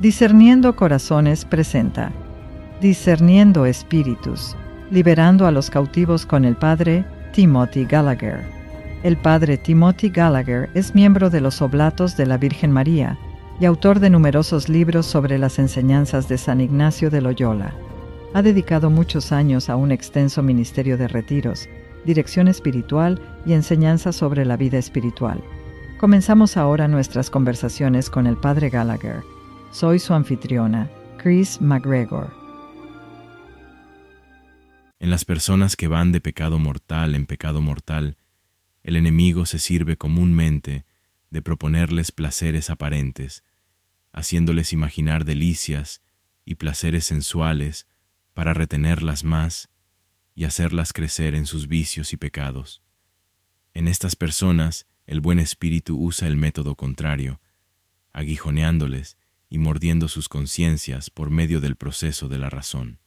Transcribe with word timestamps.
Discerniendo 0.00 0.76
Corazones 0.76 1.44
presenta 1.44 2.12
Discerniendo 2.80 3.66
Espíritus, 3.66 4.56
liberando 4.92 5.44
a 5.44 5.50
los 5.50 5.70
cautivos 5.70 6.24
con 6.24 6.44
el 6.44 6.54
Padre 6.54 7.04
Timothy 7.32 7.84
Gallagher. 7.84 8.44
El 9.02 9.16
Padre 9.16 9.56
Timothy 9.56 10.10
Gallagher 10.10 10.70
es 10.74 10.94
miembro 10.94 11.30
de 11.30 11.40
los 11.40 11.60
Oblatos 11.60 12.16
de 12.16 12.26
la 12.26 12.38
Virgen 12.38 12.70
María 12.70 13.18
y 13.60 13.64
autor 13.64 13.98
de 13.98 14.08
numerosos 14.08 14.68
libros 14.68 15.04
sobre 15.04 15.36
las 15.36 15.58
enseñanzas 15.58 16.28
de 16.28 16.38
San 16.38 16.60
Ignacio 16.60 17.10
de 17.10 17.20
Loyola. 17.20 17.74
Ha 18.34 18.42
dedicado 18.42 18.90
muchos 18.90 19.32
años 19.32 19.68
a 19.68 19.74
un 19.74 19.90
extenso 19.90 20.44
ministerio 20.44 20.96
de 20.96 21.08
retiros, 21.08 21.68
dirección 22.04 22.46
espiritual 22.46 23.20
y 23.44 23.52
enseñanza 23.52 24.12
sobre 24.12 24.44
la 24.44 24.56
vida 24.56 24.78
espiritual. 24.78 25.42
Comenzamos 25.98 26.56
ahora 26.56 26.86
nuestras 26.86 27.30
conversaciones 27.30 28.08
con 28.08 28.28
el 28.28 28.36
Padre 28.36 28.70
Gallagher 28.70 29.24
soy 29.70 29.98
su 29.98 30.14
anfitriona, 30.14 30.90
Chris 31.18 31.60
McGregor. 31.60 32.32
En 34.98 35.10
las 35.10 35.24
personas 35.24 35.76
que 35.76 35.88
van 35.88 36.10
de 36.10 36.20
pecado 36.20 36.58
mortal 36.58 37.14
en 37.14 37.26
pecado 37.26 37.60
mortal, 37.60 38.16
el 38.82 38.96
enemigo 38.96 39.46
se 39.46 39.58
sirve 39.58 39.96
comúnmente 39.96 40.86
de 41.30 41.42
proponerles 41.42 42.12
placeres 42.12 42.70
aparentes, 42.70 43.44
haciéndoles 44.12 44.72
imaginar 44.72 45.24
delicias 45.24 46.00
y 46.44 46.54
placeres 46.54 47.04
sensuales 47.04 47.86
para 48.32 48.54
retenerlas 48.54 49.22
más 49.22 49.68
y 50.34 50.44
hacerlas 50.44 50.92
crecer 50.92 51.34
en 51.34 51.44
sus 51.44 51.68
vicios 51.68 52.12
y 52.14 52.16
pecados. 52.16 52.82
En 53.74 53.86
estas 53.86 54.16
personas, 54.16 54.86
el 55.06 55.20
buen 55.20 55.38
espíritu 55.38 56.02
usa 56.02 56.26
el 56.26 56.36
método 56.36 56.74
contrario, 56.74 57.40
aguijoneándoles 58.12 59.17
y 59.48 59.58
mordiendo 59.58 60.08
sus 60.08 60.28
conciencias 60.28 61.10
por 61.10 61.30
medio 61.30 61.60
del 61.60 61.76
proceso 61.76 62.28
de 62.28 62.38
la 62.38 62.50
razón. 62.50 62.98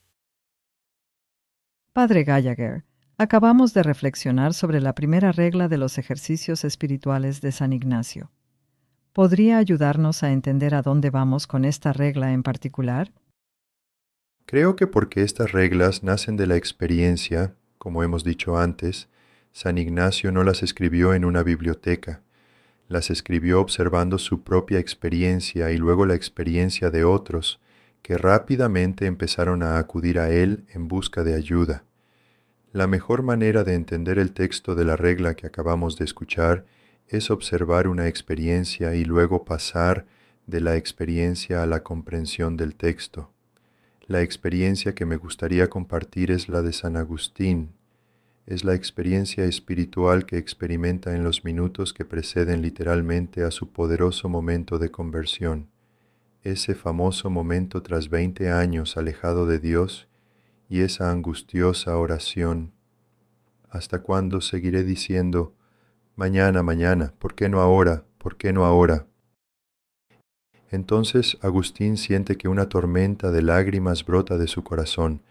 Padre 1.93 2.23
Gallagher, 2.23 2.85
acabamos 3.17 3.73
de 3.73 3.83
reflexionar 3.83 4.53
sobre 4.53 4.79
la 4.81 4.95
primera 4.95 5.31
regla 5.31 5.67
de 5.67 5.77
los 5.77 5.97
ejercicios 5.97 6.63
espirituales 6.63 7.41
de 7.41 7.51
San 7.51 7.73
Ignacio. 7.73 8.31
¿Podría 9.13 9.57
ayudarnos 9.57 10.23
a 10.23 10.31
entender 10.31 10.73
a 10.73 10.81
dónde 10.81 11.09
vamos 11.09 11.45
con 11.45 11.65
esta 11.65 11.91
regla 11.91 12.31
en 12.31 12.43
particular? 12.43 13.11
Creo 14.45 14.75
que 14.75 14.87
porque 14.87 15.23
estas 15.23 15.51
reglas 15.51 16.01
nacen 16.03 16.37
de 16.37 16.47
la 16.47 16.55
experiencia, 16.55 17.55
como 17.77 18.03
hemos 18.03 18.23
dicho 18.23 18.57
antes, 18.57 19.09
San 19.51 19.77
Ignacio 19.77 20.31
no 20.31 20.43
las 20.43 20.63
escribió 20.63 21.13
en 21.13 21.25
una 21.25 21.43
biblioteca, 21.43 22.23
las 22.91 23.09
escribió 23.09 23.61
observando 23.61 24.17
su 24.17 24.43
propia 24.43 24.79
experiencia 24.79 25.71
y 25.71 25.77
luego 25.77 26.05
la 26.05 26.15
experiencia 26.15 26.91
de 26.91 27.05
otros, 27.05 27.59
que 28.01 28.17
rápidamente 28.17 29.05
empezaron 29.05 29.63
a 29.63 29.77
acudir 29.77 30.19
a 30.19 30.29
él 30.29 30.65
en 30.73 30.87
busca 30.87 31.23
de 31.23 31.35
ayuda. 31.35 31.85
La 32.73 32.87
mejor 32.87 33.23
manera 33.23 33.63
de 33.63 33.75
entender 33.75 34.19
el 34.19 34.33
texto 34.33 34.75
de 34.75 34.85
la 34.85 34.97
regla 34.97 35.35
que 35.35 35.47
acabamos 35.47 35.97
de 35.97 36.05
escuchar 36.05 36.65
es 37.07 37.31
observar 37.31 37.87
una 37.87 38.07
experiencia 38.07 38.95
y 38.95 39.05
luego 39.05 39.45
pasar 39.45 40.05
de 40.47 40.61
la 40.61 40.75
experiencia 40.75 41.63
a 41.63 41.67
la 41.67 41.83
comprensión 41.83 42.57
del 42.57 42.75
texto. 42.75 43.31
La 44.07 44.21
experiencia 44.21 44.95
que 44.95 45.05
me 45.05 45.15
gustaría 45.15 45.69
compartir 45.69 46.31
es 46.31 46.49
la 46.49 46.61
de 46.61 46.73
San 46.73 46.97
Agustín, 46.97 47.73
es 48.45 48.63
la 48.63 48.73
experiencia 48.73 49.45
espiritual 49.45 50.25
que 50.25 50.37
experimenta 50.37 51.15
en 51.15 51.23
los 51.23 51.45
minutos 51.45 51.93
que 51.93 52.05
preceden 52.05 52.61
literalmente 52.61 53.43
a 53.43 53.51
su 53.51 53.71
poderoso 53.71 54.29
momento 54.29 54.79
de 54.79 54.91
conversión, 54.91 55.69
ese 56.43 56.75
famoso 56.75 57.29
momento 57.29 57.83
tras 57.83 58.09
veinte 58.09 58.49
años 58.49 58.97
alejado 58.97 59.45
de 59.45 59.59
Dios 59.59 60.07
y 60.69 60.81
esa 60.81 61.11
angustiosa 61.11 61.97
oración. 61.97 62.73
¿Hasta 63.69 64.01
cuándo 64.01 64.41
seguiré 64.41 64.83
diciendo, 64.83 65.53
mañana, 66.15 66.63
mañana, 66.63 67.13
¿por 67.19 67.35
qué 67.35 67.47
no 67.47 67.61
ahora? 67.61 68.05
¿Por 68.17 68.37
qué 68.37 68.53
no 68.53 68.65
ahora? 68.65 69.05
Entonces 70.71 71.37
Agustín 71.41 71.97
siente 71.97 72.37
que 72.37 72.47
una 72.47 72.69
tormenta 72.69 73.31
de 73.31 73.41
lágrimas 73.41 74.05
brota 74.05 74.37
de 74.37 74.47
su 74.47 74.63
corazón, 74.63 75.21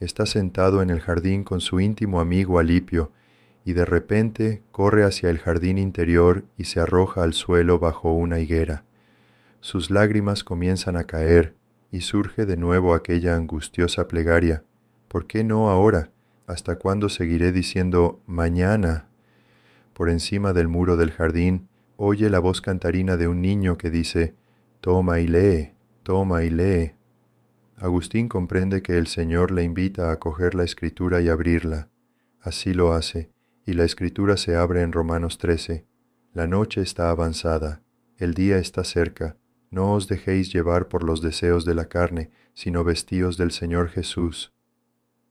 está 0.00 0.26
sentado 0.26 0.82
en 0.82 0.90
el 0.90 1.00
jardín 1.00 1.44
con 1.44 1.60
su 1.60 1.80
íntimo 1.80 2.20
amigo 2.20 2.58
Alipio, 2.58 3.12
y 3.64 3.72
de 3.72 3.84
repente 3.84 4.62
corre 4.72 5.04
hacia 5.04 5.30
el 5.30 5.38
jardín 5.38 5.78
interior 5.78 6.44
y 6.58 6.64
se 6.64 6.80
arroja 6.80 7.22
al 7.22 7.32
suelo 7.32 7.78
bajo 7.78 8.12
una 8.12 8.38
higuera. 8.38 8.84
Sus 9.60 9.90
lágrimas 9.90 10.44
comienzan 10.44 10.96
a 10.96 11.04
caer, 11.04 11.54
y 11.90 12.00
surge 12.00 12.44
de 12.44 12.56
nuevo 12.56 12.92
aquella 12.92 13.36
angustiosa 13.36 14.08
plegaria. 14.08 14.64
¿Por 15.08 15.26
qué 15.26 15.44
no 15.44 15.70
ahora? 15.70 16.10
¿Hasta 16.46 16.76
cuándo 16.76 17.08
seguiré 17.08 17.52
diciendo 17.52 18.20
mañana? 18.26 19.06
Por 19.92 20.10
encima 20.10 20.52
del 20.52 20.68
muro 20.68 20.96
del 20.96 21.12
jardín 21.12 21.68
oye 21.96 22.28
la 22.30 22.40
voz 22.40 22.60
cantarina 22.60 23.16
de 23.16 23.28
un 23.28 23.40
niño 23.40 23.78
que 23.78 23.90
dice, 23.90 24.34
Toma 24.80 25.20
y 25.20 25.28
lee, 25.28 25.72
toma 26.02 26.42
y 26.42 26.50
lee. 26.50 26.92
Agustín 27.76 28.28
comprende 28.28 28.82
que 28.82 28.98
el 28.98 29.06
Señor 29.08 29.50
le 29.50 29.64
invita 29.64 30.12
a 30.12 30.18
coger 30.18 30.54
la 30.54 30.64
escritura 30.64 31.20
y 31.20 31.28
abrirla. 31.28 31.88
Así 32.40 32.72
lo 32.72 32.92
hace, 32.92 33.30
y 33.66 33.72
la 33.72 33.84
escritura 33.84 34.36
se 34.36 34.54
abre 34.56 34.82
en 34.82 34.92
Romanos 34.92 35.38
13. 35.38 35.86
La 36.32 36.46
noche 36.46 36.82
está 36.82 37.10
avanzada, 37.10 37.82
el 38.16 38.34
día 38.34 38.58
está 38.58 38.84
cerca, 38.84 39.36
no 39.70 39.92
os 39.92 40.06
dejéis 40.06 40.52
llevar 40.52 40.88
por 40.88 41.02
los 41.02 41.20
deseos 41.20 41.64
de 41.64 41.74
la 41.74 41.88
carne, 41.88 42.30
sino 42.54 42.84
vestíos 42.84 43.36
del 43.36 43.50
Señor 43.50 43.88
Jesús. 43.88 44.52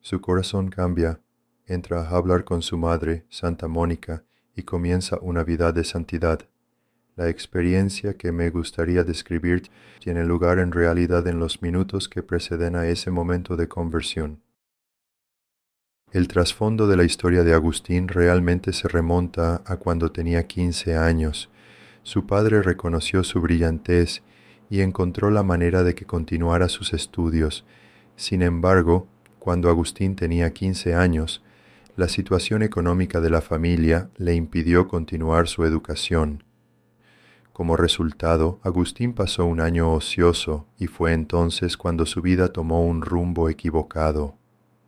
Su 0.01 0.19
corazón 0.19 0.69
cambia, 0.69 1.21
entra 1.65 2.01
a 2.01 2.09
hablar 2.09 2.43
con 2.43 2.61
su 2.61 2.77
madre, 2.77 3.25
Santa 3.29 3.69
Mónica, 3.69 4.25
y 4.53 4.63
comienza 4.63 5.17
una 5.21 5.43
vida 5.43 5.71
de 5.71 5.85
santidad. 5.85 6.49
La 7.15 7.29
experiencia 7.29 8.15
que 8.15 8.31
me 8.31 8.49
gustaría 8.49 9.03
describir 9.03 9.69
tiene 9.99 10.23
lugar 10.25 10.57
en 10.57 10.71
realidad 10.71 11.27
en 11.27 11.37
los 11.37 11.61
minutos 11.61 12.09
que 12.09 12.23
preceden 12.23 12.75
a 12.75 12.87
ese 12.87 13.11
momento 13.11 13.55
de 13.55 13.67
conversión. 13.67 14.41
El 16.11 16.27
trasfondo 16.27 16.87
de 16.87 16.97
la 16.97 17.03
historia 17.03 17.43
de 17.43 17.53
Agustín 17.53 18.07
realmente 18.07 18.73
se 18.73 18.87
remonta 18.87 19.61
a 19.65 19.77
cuando 19.77 20.11
tenía 20.11 20.47
15 20.47 20.95
años. 20.95 21.51
Su 22.01 22.25
padre 22.25 22.63
reconoció 22.63 23.23
su 23.23 23.41
brillantez 23.41 24.23
y 24.71 24.81
encontró 24.81 25.29
la 25.29 25.43
manera 25.43 25.83
de 25.83 25.93
que 25.93 26.05
continuara 26.05 26.67
sus 26.67 26.93
estudios. 26.93 27.63
Sin 28.15 28.41
embargo, 28.41 29.07
cuando 29.37 29.69
Agustín 29.69 30.15
tenía 30.15 30.51
15 30.51 30.95
años, 30.95 31.43
la 31.95 32.07
situación 32.07 32.63
económica 32.63 33.21
de 33.21 33.29
la 33.29 33.41
familia 33.41 34.09
le 34.17 34.33
impidió 34.33 34.87
continuar 34.87 35.47
su 35.47 35.63
educación. 35.63 36.43
Como 37.53 37.77
resultado, 37.77 38.59
Agustín 38.63 39.13
pasó 39.13 39.45
un 39.45 39.61
año 39.61 39.93
ocioso 39.93 40.65
y 40.79 40.87
fue 40.87 41.13
entonces 41.13 41.77
cuando 41.77 42.07
su 42.07 42.23
vida 42.23 42.47
tomó 42.47 42.83
un 42.83 43.03
rumbo 43.03 43.47
equivocado. 43.47 44.39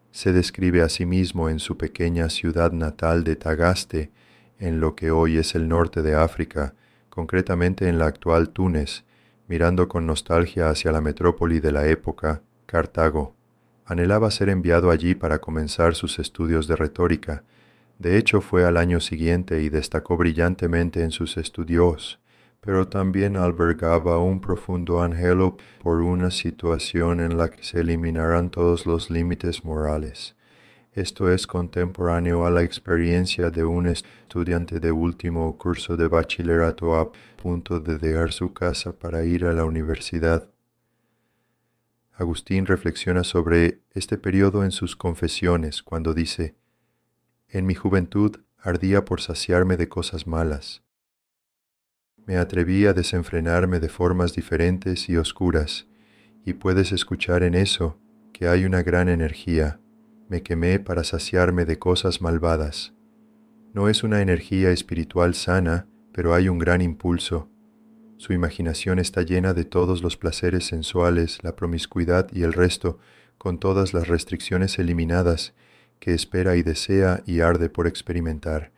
Se 0.09 0.33
describe 0.33 0.81
a 0.81 0.89
sí 0.89 1.05
mismo 1.05 1.47
en 1.47 1.59
su 1.59 1.77
pequeña 1.77 2.27
ciudad 2.29 2.71
natal 2.71 3.23
de 3.23 3.35
Tagaste, 3.35 4.09
en 4.57 4.79
lo 4.79 4.95
que 4.95 5.11
hoy 5.11 5.37
es 5.37 5.53
el 5.53 5.67
norte 5.67 6.01
de 6.01 6.15
África, 6.15 6.73
concretamente 7.11 7.87
en 7.87 7.99
la 7.99 8.07
actual 8.07 8.49
Túnez, 8.49 9.03
mirando 9.47 9.87
con 9.87 10.07
nostalgia 10.07 10.69
hacia 10.69 10.91
la 10.91 11.01
metrópoli 11.01 11.59
de 11.59 11.71
la 11.71 11.85
época, 11.87 12.41
Cartago. 12.65 13.35
Anhelaba 13.85 14.31
ser 14.31 14.49
enviado 14.49 14.89
allí 14.89 15.13
para 15.13 15.37
comenzar 15.37 15.93
sus 15.93 16.17
estudios 16.17 16.67
de 16.67 16.75
retórica. 16.75 17.43
De 17.99 18.17
hecho, 18.17 18.41
fue 18.41 18.65
al 18.65 18.77
año 18.77 18.99
siguiente 19.01 19.61
y 19.61 19.69
destacó 19.69 20.17
brillantemente 20.17 21.03
en 21.03 21.11
sus 21.11 21.37
estudios 21.37 22.19
pero 22.65 22.87
también 22.87 23.37
albergaba 23.37 24.17
un 24.17 24.41
profundo 24.41 25.01
anhelo 25.03 25.55
por 25.83 26.01
una 26.01 26.31
situación 26.31 27.19
en 27.19 27.37
la 27.37 27.51
que 27.51 27.63
se 27.63 27.81
eliminaran 27.81 28.49
todos 28.49 28.87
los 28.87 29.11
límites 29.11 29.63
morales. 29.63 30.35
Esto 30.91 31.31
es 31.31 31.45
contemporáneo 31.45 32.45
a 32.45 32.49
la 32.49 32.63
experiencia 32.63 33.51
de 33.51 33.63
un 33.63 33.85
estudiante 33.85 34.79
de 34.79 34.91
último 34.91 35.55
curso 35.59 35.95
de 35.95 36.07
bachillerato 36.07 36.95
a 36.95 37.11
punto 37.35 37.79
de 37.79 37.99
dejar 37.99 38.33
su 38.33 38.51
casa 38.51 38.97
para 38.97 39.23
ir 39.23 39.45
a 39.45 39.53
la 39.53 39.65
universidad. 39.65 40.49
Agustín 42.13 42.65
reflexiona 42.65 43.23
sobre 43.23 43.81
este 43.93 44.17
periodo 44.17 44.63
en 44.63 44.71
sus 44.71 44.95
confesiones 44.95 45.83
cuando 45.83 46.13
dice, 46.15 46.55
En 47.47 47.67
mi 47.67 47.75
juventud 47.75 48.37
ardía 48.57 49.05
por 49.05 49.21
saciarme 49.21 49.77
de 49.77 49.87
cosas 49.87 50.25
malas 50.25 50.84
me 52.25 52.37
atreví 52.37 52.85
a 52.85 52.93
desenfrenarme 52.93 53.79
de 53.79 53.89
formas 53.89 54.33
diferentes 54.33 55.09
y 55.09 55.17
oscuras, 55.17 55.87
y 56.43 56.53
puedes 56.53 56.91
escuchar 56.91 57.43
en 57.43 57.53
eso 57.53 57.99
que 58.33 58.47
hay 58.47 58.65
una 58.65 58.83
gran 58.83 59.09
energía. 59.09 59.79
Me 60.27 60.41
quemé 60.41 60.79
para 60.79 61.03
saciarme 61.03 61.65
de 61.65 61.77
cosas 61.77 62.21
malvadas. 62.21 62.93
No 63.73 63.89
es 63.89 64.03
una 64.03 64.21
energía 64.21 64.71
espiritual 64.71 65.35
sana, 65.35 65.87
pero 66.11 66.33
hay 66.33 66.49
un 66.49 66.57
gran 66.57 66.81
impulso. 66.81 67.49
Su 68.17 68.33
imaginación 68.33 68.99
está 68.99 69.21
llena 69.21 69.53
de 69.53 69.65
todos 69.65 70.01
los 70.01 70.17
placeres 70.17 70.65
sensuales, 70.65 71.43
la 71.43 71.55
promiscuidad 71.55 72.27
y 72.33 72.43
el 72.43 72.53
resto, 72.53 72.99
con 73.37 73.59
todas 73.59 73.93
las 73.93 74.07
restricciones 74.07 74.79
eliminadas, 74.79 75.53
que 75.99 76.13
espera 76.13 76.55
y 76.55 76.63
desea 76.63 77.21
y 77.25 77.41
arde 77.41 77.69
por 77.69 77.85
experimentar. 77.87 78.71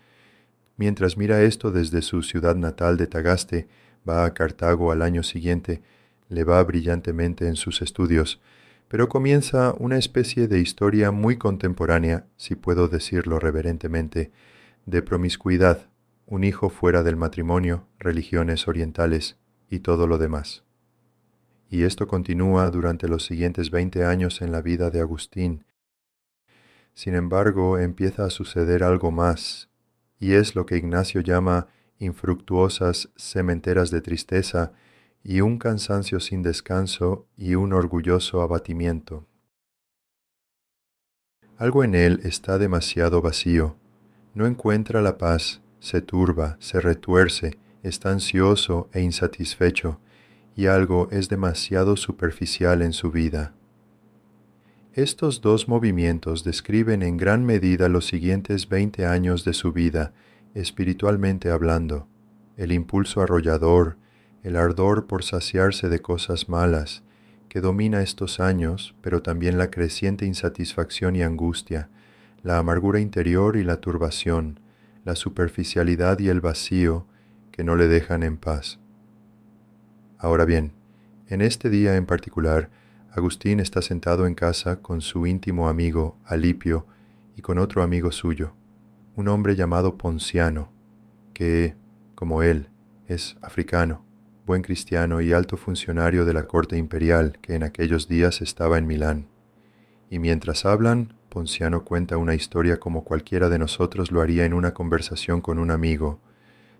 Mientras 0.78 1.18
mira 1.18 1.42
esto 1.42 1.72
desde 1.72 2.02
su 2.02 2.22
ciudad 2.22 2.56
natal 2.56 2.98
de 2.98 3.08
Tagaste, 3.08 3.68
va 4.08 4.26
a 4.26 4.34
Cartago 4.34 4.92
al 4.92 5.02
año 5.02 5.24
siguiente, 5.24 5.82
le 6.30 6.44
va 6.44 6.64
brillantemente 6.64 7.48
en 7.48 7.56
sus 7.56 7.82
estudios, 7.82 8.40
pero 8.88 9.10
comienza 9.10 9.74
una 9.80 9.98
especie 9.98 10.48
de 10.48 10.60
historia 10.60 11.12
muy 11.12 11.38
contemporánea, 11.38 12.28
si 12.38 12.56
puedo 12.56 12.88
decirlo 12.88 13.40
reverentemente, 13.40 14.32
de 14.86 15.02
promiscuidad, 15.02 15.90
un 16.26 16.44
hijo 16.44 16.70
fuera 16.70 17.04
del 17.04 17.16
matrimonio, 17.16 17.88
religiones 18.00 18.68
orientales 18.68 19.38
y 19.70 19.80
todo 19.80 20.08
lo 20.08 20.18
demás. 20.18 20.64
Y 21.70 21.84
esto 21.84 22.08
continúa 22.08 22.70
durante 22.70 23.08
los 23.08 23.26
siguientes 23.26 23.72
veinte 23.72 24.06
años 24.06 24.42
en 24.42 24.52
la 24.52 24.62
vida 24.62 24.90
de 24.90 25.02
Agustín. 25.02 25.66
Sin 26.94 27.16
embargo, 27.16 27.78
empieza 27.78 28.26
a 28.26 28.30
suceder 28.30 28.84
algo 28.84 29.12
más, 29.12 29.67
y 30.20 30.34
es 30.34 30.56
lo 30.56 30.66
que 30.66 30.78
Ignacio 30.78 31.22
llama 31.22 31.68
infructuosas 32.00 33.10
cementeras 33.16 33.92
de 33.92 34.02
tristeza 34.02 34.72
y 35.24 35.42
un 35.42 35.58
cansancio 35.58 36.20
sin 36.20 36.42
descanso 36.42 37.28
y 37.36 37.56
un 37.56 37.74
orgulloso 37.74 38.42
abatimiento. 38.42 39.26
Algo 41.58 41.84
en 41.84 41.96
él 41.96 42.22
está 42.24 42.58
demasiado 42.58 43.22
vacío, 43.22 43.78
no 44.36 44.46
encuentra 44.46 45.02
la 45.02 45.18
paz, 45.18 45.62
se 45.80 46.02
turba, 46.02 46.58
se 46.60 46.80
retuerce, 46.80 47.58
está 47.82 48.12
ansioso 48.12 48.90
e 48.94 49.02
insatisfecho, 49.02 50.00
y 50.56 50.68
algo 50.68 51.08
es 51.12 51.30
demasiado 51.30 51.98
superficial 51.98 52.82
en 52.82 52.94
su 52.94 53.12
vida. 53.12 53.57
Estos 54.98 55.42
dos 55.42 55.68
movimientos 55.68 56.44
describen 56.44 57.04
en 57.04 57.18
gran 57.18 57.46
medida 57.46 57.88
los 57.88 58.08
siguientes 58.08 58.68
veinte 58.68 59.06
años 59.06 59.46
de 59.46 59.54
su 59.54 59.72
vida, 59.72 60.12
espiritualmente 60.56 61.52
hablando, 61.52 62.08
el 62.56 62.72
impulso 62.72 63.22
arrollador, 63.22 63.98
el 64.42 64.56
ardor 64.56 65.06
por 65.06 65.24
saciarse 65.24 65.88
de 65.88 66.00
cosas 66.00 66.50
malas, 66.50 67.04
que 67.48 67.62
domina 67.62 68.02
estos 68.02 68.40
años, 68.40 68.96
pero 69.02 69.22
también 69.22 69.60
la 69.60 69.70
creciente 69.70 70.26
insatisfacción 70.26 71.16
y 71.16 71.22
angustia, 71.22 71.90
la 72.42 72.58
amargura 72.58 73.00
interior 73.00 73.56
y 73.56 73.64
la 73.64 73.80
turbación, 73.80 74.60
la 75.06 75.16
superficialidad 75.16 76.18
y 76.18 76.30
el 76.30 76.42
vacío 76.42 77.06
que 77.52 77.64
no 77.64 77.76
le 77.76 77.88
dejan 77.88 78.24
en 78.24 78.38
paz. 78.38 78.80
Ahora 80.18 80.46
bien, 80.46 80.72
en 81.28 81.42
este 81.42 81.70
día 81.70 81.98
en 81.98 82.08
particular, 82.08 82.72
Agustín 83.18 83.60
está 83.60 83.82
sentado 83.82 84.28
en 84.28 84.36
casa 84.36 84.82
con 84.82 85.02
su 85.02 85.28
íntimo 85.28 85.70
amigo 85.70 86.18
Alipio 86.26 86.86
y 87.36 87.42
con 87.42 87.58
otro 87.58 87.84
amigo 87.84 88.12
suyo, 88.12 88.54
un 89.16 89.28
hombre 89.28 89.56
llamado 89.56 89.98
Ponciano, 89.98 90.72
que, 91.34 91.76
como 92.16 92.44
él, 92.44 92.70
es 93.08 93.36
africano 93.42 94.08
buen 94.48 94.62
cristiano 94.62 95.20
y 95.20 95.34
alto 95.34 95.58
funcionario 95.58 96.24
de 96.24 96.34
la 96.34 96.48
corte 96.48 96.78
imperial 96.78 97.38
que 97.42 97.54
en 97.54 97.64
aquellos 97.64 98.08
días 98.08 98.42
estaba 98.42 98.78
en 98.78 98.88
Milán. 98.88 99.28
Y 100.10 100.20
mientras 100.20 100.66
hablan, 100.66 101.14
Ponciano 101.28 101.84
cuenta 101.84 102.18
una 102.18 102.34
historia 102.34 102.80
como 102.80 103.04
cualquiera 103.04 103.50
de 103.50 103.60
nosotros 103.60 104.10
lo 104.10 104.22
haría 104.22 104.46
en 104.46 104.54
una 104.54 104.74
conversación 104.74 105.42
con 105.42 105.60
un 105.60 105.70
amigo, 105.70 106.22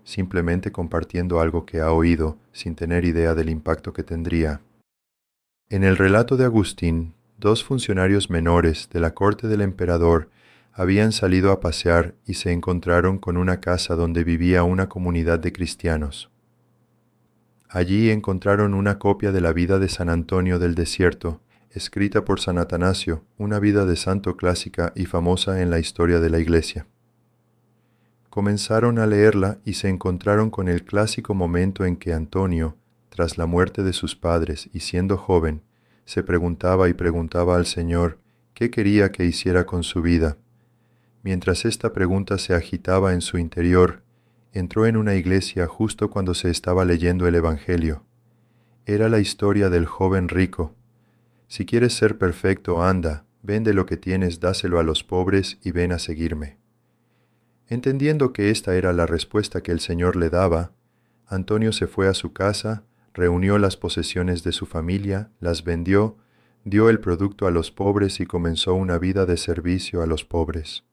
simplemente 0.02 0.72
compartiendo 0.72 1.40
algo 1.40 1.66
que 1.66 1.80
ha 1.80 1.92
oído 1.92 2.38
sin 2.52 2.74
tener 2.74 3.04
idea 3.04 3.34
del 3.34 3.50
impacto 3.50 3.92
que 3.92 4.02
tendría. 4.02 4.62
En 5.70 5.84
el 5.84 5.98
relato 5.98 6.38
de 6.38 6.46
Agustín, 6.46 7.12
dos 7.36 7.62
funcionarios 7.62 8.30
menores 8.30 8.88
de 8.90 9.00
la 9.00 9.12
corte 9.12 9.48
del 9.48 9.60
emperador 9.60 10.30
habían 10.72 11.12
salido 11.12 11.52
a 11.52 11.60
pasear 11.60 12.14
y 12.24 12.34
se 12.34 12.52
encontraron 12.52 13.18
con 13.18 13.36
una 13.36 13.60
casa 13.60 13.94
donde 13.94 14.24
vivía 14.24 14.62
una 14.62 14.88
comunidad 14.88 15.38
de 15.38 15.52
cristianos. 15.52 16.30
Allí 17.68 18.08
encontraron 18.08 18.72
una 18.72 18.98
copia 18.98 19.30
de 19.30 19.42
la 19.42 19.52
vida 19.52 19.78
de 19.78 19.90
San 19.90 20.08
Antonio 20.08 20.58
del 20.58 20.74
Desierto, 20.74 21.42
escrita 21.70 22.24
por 22.24 22.40
San 22.40 22.56
Atanasio, 22.56 23.26
una 23.36 23.58
vida 23.58 23.84
de 23.84 23.96
santo 23.96 24.38
clásica 24.38 24.94
y 24.96 25.04
famosa 25.04 25.60
en 25.60 25.68
la 25.68 25.78
historia 25.78 26.18
de 26.18 26.30
la 26.30 26.38
Iglesia. 26.38 26.86
Comenzaron 28.30 28.98
a 28.98 29.06
leerla 29.06 29.58
y 29.66 29.74
se 29.74 29.90
encontraron 29.90 30.48
con 30.48 30.68
el 30.68 30.84
clásico 30.84 31.34
momento 31.34 31.84
en 31.84 31.96
que 31.96 32.14
Antonio, 32.14 32.78
tras 33.18 33.36
la 33.36 33.46
muerte 33.46 33.82
de 33.82 33.92
sus 33.92 34.14
padres 34.14 34.70
y 34.72 34.78
siendo 34.78 35.16
joven, 35.16 35.62
se 36.04 36.22
preguntaba 36.22 36.88
y 36.88 36.92
preguntaba 36.92 37.56
al 37.56 37.66
Señor 37.66 38.20
qué 38.54 38.70
quería 38.70 39.10
que 39.10 39.24
hiciera 39.24 39.66
con 39.66 39.82
su 39.82 40.02
vida. 40.02 40.38
Mientras 41.24 41.64
esta 41.64 41.92
pregunta 41.92 42.38
se 42.38 42.54
agitaba 42.54 43.14
en 43.14 43.20
su 43.20 43.36
interior, 43.36 44.04
entró 44.52 44.86
en 44.86 44.96
una 44.96 45.16
iglesia 45.16 45.66
justo 45.66 46.10
cuando 46.10 46.32
se 46.32 46.48
estaba 46.48 46.84
leyendo 46.84 47.26
el 47.26 47.34
Evangelio. 47.34 48.04
Era 48.86 49.08
la 49.08 49.18
historia 49.18 49.68
del 49.68 49.86
joven 49.86 50.28
rico. 50.28 50.76
Si 51.48 51.66
quieres 51.66 51.94
ser 51.94 52.18
perfecto, 52.18 52.84
anda, 52.84 53.24
vende 53.42 53.74
lo 53.74 53.84
que 53.84 53.96
tienes, 53.96 54.38
dáselo 54.38 54.78
a 54.78 54.84
los 54.84 55.02
pobres 55.02 55.58
y 55.64 55.72
ven 55.72 55.90
a 55.90 55.98
seguirme. 55.98 56.58
Entendiendo 57.66 58.32
que 58.32 58.50
esta 58.50 58.76
era 58.76 58.92
la 58.92 59.06
respuesta 59.06 59.60
que 59.60 59.72
el 59.72 59.80
Señor 59.80 60.14
le 60.14 60.30
daba, 60.30 60.70
Antonio 61.26 61.72
se 61.72 61.88
fue 61.88 62.06
a 62.06 62.14
su 62.14 62.32
casa, 62.32 62.84
reunió 63.14 63.58
las 63.58 63.76
posesiones 63.76 64.42
de 64.42 64.52
su 64.52 64.66
familia, 64.66 65.30
las 65.40 65.64
vendió, 65.64 66.16
dio 66.64 66.88
el 66.88 67.00
producto 67.00 67.46
a 67.46 67.50
los 67.50 67.70
pobres 67.70 68.20
y 68.20 68.26
comenzó 68.26 68.74
una 68.74 68.98
vida 68.98 69.26
de 69.26 69.36
servicio 69.36 70.02
a 70.02 70.06
los 70.06 70.24
pobres. 70.24 70.84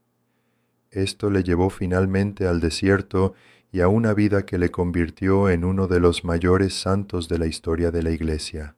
Esto 0.92 1.30
le 1.30 1.44
llevó 1.44 1.70
finalmente 1.70 2.48
al 2.48 2.62
desierto 2.62 3.34
y 3.72 3.82
a 3.82 3.90
una 3.90 4.14
vida 4.14 4.46
que 4.46 4.58
le 4.58 4.72
convirtió 4.72 5.50
en 5.50 5.66
uno 5.66 5.88
de 5.88 6.00
los 6.00 6.24
mayores 6.24 6.74
santos 6.74 7.28
de 7.28 7.38
la 7.38 7.46
historia 7.46 7.92
de 7.92 8.04
la 8.04 8.12
Iglesia. 8.12 8.78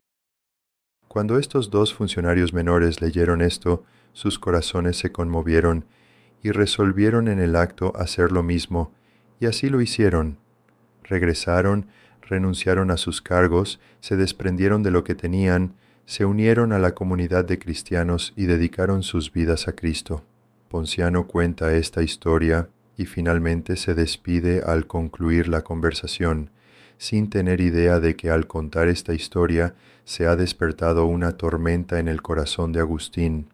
Cuando 1.08 1.38
estos 1.38 1.70
dos 1.70 1.94
funcionarios 1.94 2.54
menores 2.54 3.02
leyeron 3.02 3.42
esto, 3.42 3.84
sus 4.14 4.40
corazones 4.40 4.98
se 4.98 5.12
conmovieron 5.12 5.86
y 6.42 6.52
resolvieron 6.52 7.28
en 7.28 7.40
el 7.40 7.56
acto 7.56 7.94
hacer 7.96 8.32
lo 8.32 8.42
mismo, 8.42 8.92
y 9.40 9.46
así 9.46 9.70
lo 9.70 9.82
hicieron. 9.82 10.40
Regresaron, 11.04 11.88
renunciaron 12.30 12.92
a 12.92 12.98
sus 12.98 13.22
cargos, 13.22 13.80
se 14.00 14.16
desprendieron 14.16 14.84
de 14.84 14.92
lo 14.92 15.04
que 15.04 15.16
tenían, 15.16 15.74
se 16.06 16.26
unieron 16.26 16.72
a 16.72 16.80
la 16.80 16.96
comunidad 16.96 17.46
de 17.46 17.60
cristianos 17.60 18.34
y 18.36 18.46
dedicaron 18.46 19.04
sus 19.04 19.32
vidas 19.34 19.68
a 19.68 19.74
Cristo. 19.74 20.24
Ponciano 20.70 21.28
cuenta 21.28 21.74
esta 21.74 22.02
historia 22.04 22.70
y 22.98 23.06
finalmente 23.06 23.76
se 23.76 23.94
despide 23.94 24.62
al 24.66 24.88
concluir 24.88 25.48
la 25.48 25.64
conversación, 25.64 26.50
sin 26.98 27.30
tener 27.30 27.62
idea 27.62 28.00
de 28.00 28.16
que 28.16 28.30
al 28.30 28.48
contar 28.48 28.88
esta 28.88 29.14
historia 29.14 29.76
se 30.04 30.26
ha 30.28 30.36
despertado 30.36 31.06
una 31.06 31.34
tormenta 31.34 32.00
en 32.00 32.08
el 32.08 32.22
corazón 32.22 32.72
de 32.72 32.80
Agustín. 32.80 33.50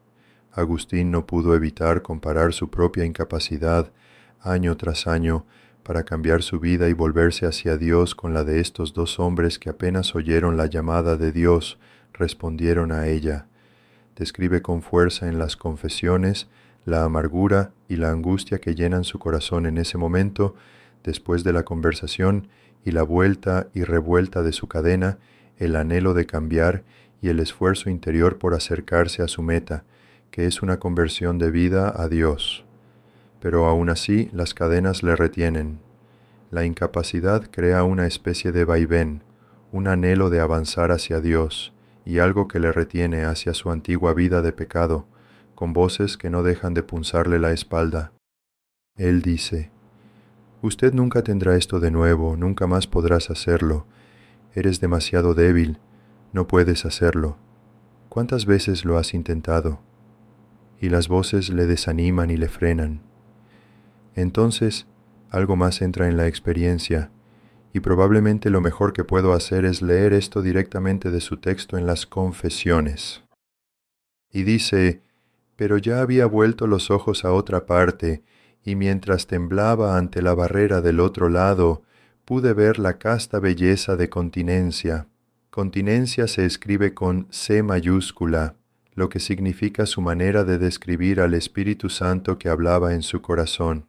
Agustín 0.52 1.12
no 1.12 1.26
pudo 1.26 1.56
evitar 1.56 2.04
comparar 2.04 2.54
su 2.54 2.70
propia 2.70 3.06
incapacidad 3.06 3.92
año 4.40 4.78
tras 4.78 5.08
año 5.08 5.46
para 5.84 6.04
cambiar 6.04 6.42
su 6.42 6.60
vida 6.60 6.90
y 6.90 6.94
volverse 6.94 7.46
hacia 7.46 7.78
Dios 7.78 8.16
con 8.16 8.34
la 8.34 8.44
de 8.44 8.60
estos 8.60 8.94
dos 8.94 9.20
hombres 9.20 9.60
que 9.60 9.70
apenas 9.70 10.16
oyeron 10.16 10.58
la 10.58 10.66
llamada 10.66 11.18
de 11.18 11.32
Dios, 11.32 11.78
respondieron 12.14 12.92
a 12.92 13.08
ella. 13.08 13.48
Describe 14.16 14.62
con 14.62 14.82
fuerza 14.82 15.28
en 15.28 15.38
las 15.38 15.58
confesiones 15.58 16.48
la 16.86 17.04
amargura 17.04 17.72
y 17.88 17.98
la 17.98 18.12
angustia 18.12 18.60
que 18.60 18.76
llenan 18.76 19.04
su 19.04 19.20
corazón 19.20 19.66
en 19.66 19.78
ese 19.78 19.98
momento, 19.98 20.56
después 21.04 21.44
de 21.44 21.54
la 21.54 21.64
conversación 21.64 22.48
y 22.86 22.92
la 22.92 23.04
vuelta 23.04 23.68
y 23.74 23.84
revuelta 23.84 24.42
de 24.42 24.54
su 24.54 24.68
cadena, 24.68 25.18
el 25.58 25.76
anhelo 25.76 26.14
de 26.14 26.26
cambiar 26.26 26.84
y 27.22 27.30
el 27.30 27.40
esfuerzo 27.40 27.90
interior 27.90 28.38
por 28.38 28.54
acercarse 28.54 29.22
a 29.22 29.28
su 29.28 29.42
meta, 29.42 29.84
que 30.32 30.46
es 30.46 30.62
una 30.62 30.80
conversión 30.80 31.38
de 31.38 31.52
vida 31.52 31.94
a 31.96 32.10
Dios. 32.10 32.66
Pero 33.44 33.66
aún 33.66 33.90
así 33.90 34.30
las 34.32 34.54
cadenas 34.54 35.04
le 35.04 35.18
retienen. 35.18 35.80
La 36.50 36.64
incapacidad 36.64 37.44
crea 37.52 37.84
una 37.84 38.08
especie 38.08 38.54
de 38.54 38.64
vaivén, 38.64 39.22
un 39.74 39.90
anhelo 39.90 40.30
de 40.30 40.40
avanzar 40.40 40.94
hacia 40.94 41.20
Dios, 41.20 41.74
y 42.06 42.20
algo 42.20 42.48
que 42.48 42.62
le 42.62 42.72
retiene 42.72 43.26
hacia 43.26 43.54
su 43.54 43.70
antigua 43.70 44.14
vida 44.14 44.42
de 44.42 44.54
pecado, 44.54 45.08
con 45.56 45.74
voces 45.74 46.16
que 46.16 46.30
no 46.30 46.42
dejan 46.42 46.74
de 46.74 46.84
punzarle 46.84 47.38
la 47.38 47.52
espalda. 47.52 48.14
Él 48.96 49.22
dice, 49.22 49.72
Usted 50.62 50.94
nunca 50.94 51.22
tendrá 51.22 51.58
esto 51.58 51.82
de 51.82 51.92
nuevo, 51.92 52.38
nunca 52.38 52.66
más 52.66 52.88
podrás 52.88 53.30
hacerlo. 53.30 53.86
Eres 54.56 54.80
demasiado 54.80 55.34
débil, 55.34 55.80
no 56.32 56.48
puedes 56.48 56.86
hacerlo. 56.86 57.36
¿Cuántas 58.08 58.46
veces 58.46 58.86
lo 58.86 58.98
has 58.98 59.14
intentado? 59.14 59.82
Y 60.80 60.88
las 60.88 61.10
voces 61.10 61.50
le 61.50 61.66
desaniman 61.66 62.30
y 62.30 62.38
le 62.38 62.48
frenan. 62.48 63.12
Entonces, 64.16 64.86
algo 65.30 65.56
más 65.56 65.82
entra 65.82 66.08
en 66.08 66.18
la 66.18 66.28
experiencia, 66.28 67.10
y 67.74 67.80
probablemente 67.80 68.52
lo 68.52 68.62
mejor 68.62 68.94
que 68.94 69.04
puedo 69.04 69.34
hacer 69.34 69.66
es 69.66 69.82
leer 69.82 70.14
esto 70.14 70.44
directamente 70.44 71.10
de 71.10 71.20
su 71.20 71.38
texto 71.38 71.76
en 71.78 71.88
las 71.88 72.06
confesiones. 72.06 73.24
Y 74.32 74.44
dice, 74.44 75.02
pero 75.56 75.78
ya 75.80 76.02
había 76.02 76.28
vuelto 76.28 76.68
los 76.68 76.92
ojos 76.92 77.26
a 77.26 77.34
otra 77.34 77.66
parte, 77.66 78.22
y 78.64 78.76
mientras 78.76 79.26
temblaba 79.26 79.98
ante 79.98 80.22
la 80.22 80.36
barrera 80.36 80.82
del 80.82 81.00
otro 81.00 81.30
lado, 81.30 81.82
pude 82.26 82.54
ver 82.54 82.78
la 82.78 83.00
casta 83.00 83.40
belleza 83.40 83.96
de 83.96 84.10
continencia. 84.10 85.08
Continencia 85.50 86.28
se 86.28 86.46
escribe 86.46 86.94
con 86.94 87.28
C 87.32 87.64
mayúscula, 87.64 88.56
lo 88.94 89.10
que 89.10 89.20
significa 89.20 89.88
su 89.88 90.02
manera 90.02 90.44
de 90.44 90.60
describir 90.60 91.20
al 91.20 91.34
Espíritu 91.34 91.90
Santo 91.90 92.38
que 92.38 92.50
hablaba 92.50 92.94
en 92.94 93.02
su 93.02 93.22
corazón 93.22 93.88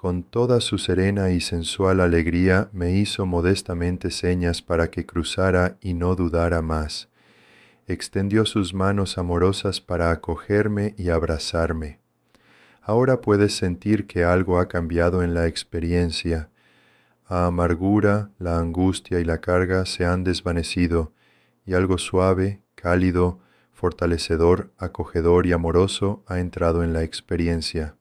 con 0.00 0.22
toda 0.22 0.62
su 0.62 0.78
serena 0.78 1.28
y 1.28 1.42
sensual 1.42 2.00
alegría 2.00 2.70
me 2.72 2.92
hizo 2.92 3.26
modestamente 3.26 4.10
señas 4.10 4.62
para 4.62 4.90
que 4.90 5.04
cruzara 5.04 5.76
y 5.82 5.92
no 5.92 6.14
dudara 6.14 6.62
más. 6.62 7.10
Extendió 7.86 8.46
sus 8.46 8.72
manos 8.72 9.18
amorosas 9.18 9.82
para 9.82 10.10
acogerme 10.10 10.94
y 10.96 11.10
abrazarme. 11.10 12.00
Ahora 12.80 13.20
puedes 13.20 13.54
sentir 13.54 14.06
que 14.06 14.24
algo 14.24 14.58
ha 14.58 14.68
cambiado 14.68 15.22
en 15.22 15.34
la 15.34 15.46
experiencia. 15.46 16.48
A 17.26 17.44
amargura, 17.44 18.30
la 18.38 18.58
angustia 18.58 19.20
y 19.20 19.24
la 19.26 19.42
carga 19.42 19.84
se 19.84 20.06
han 20.06 20.24
desvanecido, 20.24 21.12
y 21.66 21.74
algo 21.74 21.98
suave, 21.98 22.62
cálido, 22.74 23.40
fortalecedor, 23.70 24.72
acogedor 24.78 25.46
y 25.46 25.52
amoroso 25.52 26.24
ha 26.26 26.38
entrado 26.38 26.82
en 26.84 26.94
la 26.94 27.02
experiencia 27.02 27.96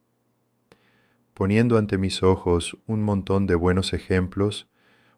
poniendo 1.39 1.77
ante 1.77 1.97
mis 1.97 2.21
ojos 2.21 2.77
un 2.85 3.01
montón 3.01 3.47
de 3.47 3.55
buenos 3.55 3.93
ejemplos, 3.93 4.67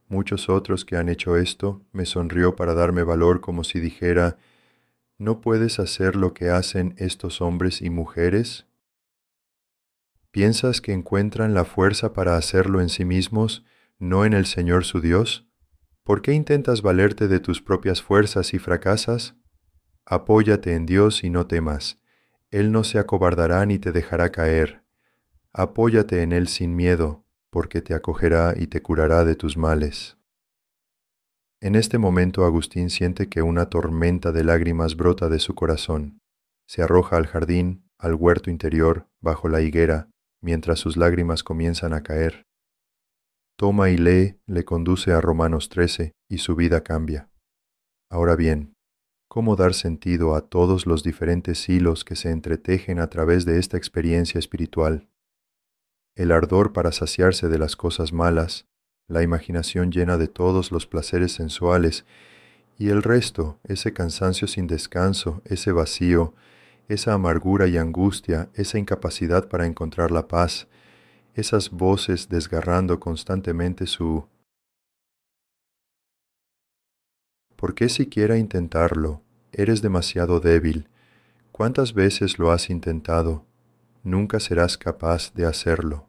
muchos 0.07 0.49
otros 0.49 0.85
que 0.85 0.95
han 0.95 1.09
hecho 1.09 1.35
esto, 1.35 1.81
me 1.93 2.05
sonrió 2.05 2.55
para 2.55 2.75
darme 2.75 3.01
valor 3.01 3.41
como 3.41 3.63
si 3.63 3.79
dijera, 3.79 4.37
¿no 5.17 5.41
puedes 5.41 5.79
hacer 5.79 6.15
lo 6.15 6.35
que 6.35 6.49
hacen 6.51 6.93
estos 6.97 7.41
hombres 7.41 7.81
y 7.81 7.89
mujeres? 7.89 8.67
¿Piensas 10.29 10.79
que 10.79 10.93
encuentran 10.93 11.55
la 11.55 11.65
fuerza 11.65 12.13
para 12.13 12.37
hacerlo 12.37 12.81
en 12.81 12.89
sí 12.89 13.03
mismos, 13.03 13.65
no 13.97 14.23
en 14.23 14.33
el 14.33 14.45
Señor 14.45 14.85
su 14.85 15.01
Dios? 15.01 15.47
¿Por 16.03 16.21
qué 16.21 16.33
intentas 16.33 16.83
valerte 16.83 17.29
de 17.29 17.39
tus 17.39 17.63
propias 17.63 18.03
fuerzas 18.03 18.53
y 18.53 18.59
fracasas? 18.59 19.33
Apóyate 20.05 20.75
en 20.75 20.85
Dios 20.85 21.23
y 21.23 21.31
no 21.31 21.47
temas. 21.47 21.97
Él 22.51 22.71
no 22.71 22.83
se 22.83 22.99
acobardará 22.99 23.65
ni 23.65 23.79
te 23.79 23.91
dejará 23.91 24.31
caer. 24.31 24.80
Apóyate 25.53 26.21
en 26.21 26.31
Él 26.31 26.47
sin 26.47 26.77
miedo, 26.77 27.25
porque 27.49 27.81
te 27.81 27.93
acogerá 27.93 28.53
y 28.57 28.67
te 28.67 28.81
curará 28.81 29.25
de 29.25 29.35
tus 29.35 29.57
males. 29.57 30.17
En 31.59 31.75
este 31.75 31.97
momento 31.97 32.45
Agustín 32.45 32.89
siente 32.89 33.27
que 33.27 33.41
una 33.41 33.69
tormenta 33.69 34.31
de 34.31 34.45
lágrimas 34.45 34.95
brota 34.95 35.27
de 35.27 35.39
su 35.39 35.53
corazón. 35.53 36.21
Se 36.67 36.81
arroja 36.81 37.17
al 37.17 37.27
jardín, 37.27 37.83
al 37.99 38.15
huerto 38.15 38.49
interior, 38.49 39.09
bajo 39.19 39.49
la 39.49 39.61
higuera, 39.61 40.09
mientras 40.41 40.79
sus 40.79 40.95
lágrimas 40.95 41.43
comienzan 41.43 41.93
a 41.93 42.01
caer. 42.01 42.47
Toma 43.57 43.89
y 43.89 43.97
lee, 43.97 44.39
le 44.47 44.63
conduce 44.63 45.11
a 45.11 45.19
Romanos 45.19 45.67
13 45.67 46.13
y 46.29 46.37
su 46.37 46.55
vida 46.55 46.81
cambia. 46.81 47.29
Ahora 48.09 48.37
bien, 48.37 48.73
¿cómo 49.27 49.57
dar 49.57 49.73
sentido 49.73 50.33
a 50.33 50.47
todos 50.47 50.87
los 50.87 51.03
diferentes 51.03 51.67
hilos 51.67 52.05
que 52.05 52.15
se 52.15 52.31
entretejen 52.31 52.99
a 52.99 53.09
través 53.09 53.45
de 53.45 53.59
esta 53.59 53.77
experiencia 53.77 54.39
espiritual? 54.39 55.10
El 56.21 56.31
ardor 56.31 56.71
para 56.71 56.91
saciarse 56.91 57.47
de 57.49 57.57
las 57.57 57.75
cosas 57.75 58.13
malas, 58.13 58.67
la 59.07 59.23
imaginación 59.23 59.91
llena 59.91 60.17
de 60.17 60.27
todos 60.27 60.71
los 60.71 60.85
placeres 60.85 61.31
sensuales, 61.33 62.05
y 62.77 62.89
el 62.89 63.03
resto, 63.03 63.59
ese 63.63 63.93
cansancio 63.93 64.47
sin 64.47 64.67
descanso, 64.67 65.41
ese 65.45 65.71
vacío, 65.71 66.33
esa 66.87 67.13
amargura 67.13 67.67
y 67.67 67.77
angustia, 67.77 68.49
esa 68.53 68.77
incapacidad 68.77 69.47
para 69.49 69.65
encontrar 69.65 70.11
la 70.11 70.27
paz, 70.27 70.67
esas 71.33 71.69
voces 71.71 72.29
desgarrando 72.29 72.99
constantemente 72.99 73.87
su... 73.87 74.27
¿Por 77.55 77.75
qué 77.75 77.89
siquiera 77.89 78.37
intentarlo? 78.37 79.21
Eres 79.51 79.81
demasiado 79.81 80.39
débil. 80.39 80.87
¿Cuántas 81.51 81.93
veces 81.93 82.39
lo 82.39 82.51
has 82.51 82.69
intentado? 82.69 83.45
nunca 84.03 84.39
serás 84.39 84.77
capaz 84.77 85.33
de 85.33 85.45
hacerlo. 85.45 86.07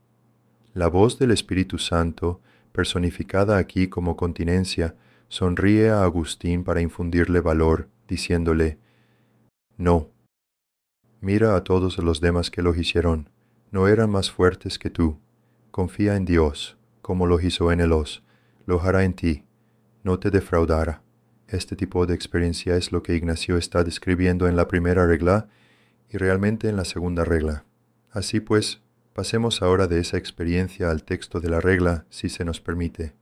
La 0.75 0.89
voz 0.89 1.19
del 1.19 1.33
Espíritu 1.33 1.79
Santo, 1.79 2.41
personificada 2.73 3.59
aquí 3.59 3.89
como 3.89 4.17
continencia, 4.17 4.97
sonríe 5.29 5.91
a 5.91 6.03
Agustín 6.03 6.65
para 6.65 6.81
infundirle 6.81 7.41
valor, 7.41 7.89
diciéndole, 8.09 8.79
No, 9.77 10.09
mira 11.21 11.57
a 11.57 11.65
todos 11.65 11.99
los 11.99 12.21
demás 12.21 12.51
que 12.51 12.63
lo 12.63 12.75
hicieron, 12.75 13.29
no 13.71 13.87
eran 13.87 14.11
más 14.11 14.31
fuertes 14.31 14.79
que 14.79 14.89
tú, 14.89 15.19
confía 15.71 16.17
en 16.17 16.25
Dios, 16.25 16.79
como 17.03 17.27
lo 17.27 17.41
hizo 17.41 17.71
en 17.71 17.81
Elos, 17.81 18.23
lo 18.65 18.81
hará 18.81 19.05
en 19.05 19.13
ti, 19.13 19.45
no 20.05 20.19
te 20.19 20.31
defraudará. 20.31 21.03
Este 21.49 21.77
tipo 21.77 22.07
de 22.07 22.15
experiencia 22.15 22.77
es 22.77 22.93
lo 22.93 23.03
que 23.03 23.15
Ignacio 23.15 23.59
está 23.59 23.85
describiendo 23.85 24.49
en 24.49 24.57
la 24.57 24.69
primera 24.69 25.07
regla 25.07 25.49
y 26.09 26.17
realmente 26.17 26.71
en 26.71 26.77
la 26.77 26.87
segunda 26.87 27.25
regla. 27.25 27.67
Así 28.11 28.41
pues, 28.41 28.81
pasemos 29.13 29.63
ahora 29.63 29.87
de 29.87 30.01
esa 30.01 30.17
experiencia 30.17 30.91
al 30.91 31.05
texto 31.05 31.41
de 31.41 31.51
la 31.51 31.61
regla, 31.61 32.07
si 32.11 32.29
se 32.29 32.45
nos 32.45 32.61
permite. 32.61 33.15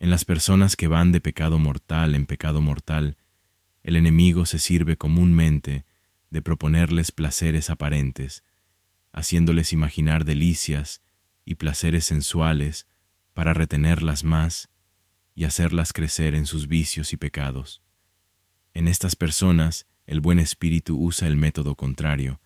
En 0.00 0.10
las 0.10 0.24
personas 0.24 0.76
que 0.76 0.88
van 0.88 1.12
de 1.12 1.20
pecado 1.20 1.58
mortal 1.58 2.14
en 2.14 2.26
pecado 2.26 2.60
mortal, 2.60 3.16
el 3.82 3.96
enemigo 3.96 4.46
se 4.46 4.58
sirve 4.58 4.96
comúnmente 4.96 5.84
de 6.30 6.42
proponerles 6.42 7.10
placeres 7.10 7.70
aparentes, 7.70 8.44
haciéndoles 9.12 9.72
imaginar 9.72 10.24
delicias 10.24 11.02
y 11.44 11.56
placeres 11.56 12.04
sensuales 12.04 12.86
para 13.32 13.54
retenerlas 13.54 14.24
más 14.24 14.68
y 15.34 15.44
hacerlas 15.44 15.92
crecer 15.92 16.34
en 16.34 16.46
sus 16.46 16.68
vicios 16.68 17.12
y 17.12 17.16
pecados. 17.16 17.82
En 18.74 18.88
estas 18.88 19.16
personas, 19.16 19.86
el 20.06 20.20
buen 20.20 20.38
espíritu 20.38 20.98
usa 20.98 21.28
el 21.28 21.36
método 21.36 21.74
contrario, 21.74 22.40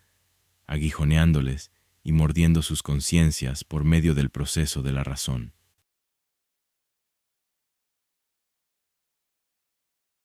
aguijoneándoles 0.73 1.71
y 2.03 2.13
mordiendo 2.13 2.63
sus 2.63 2.83
conciencias 2.83 3.65
por 3.65 3.85
medio 3.85 4.15
del 4.15 4.31
proceso 4.31 4.83
de 4.83 4.93
la 4.93 5.05
razón. 5.05 5.53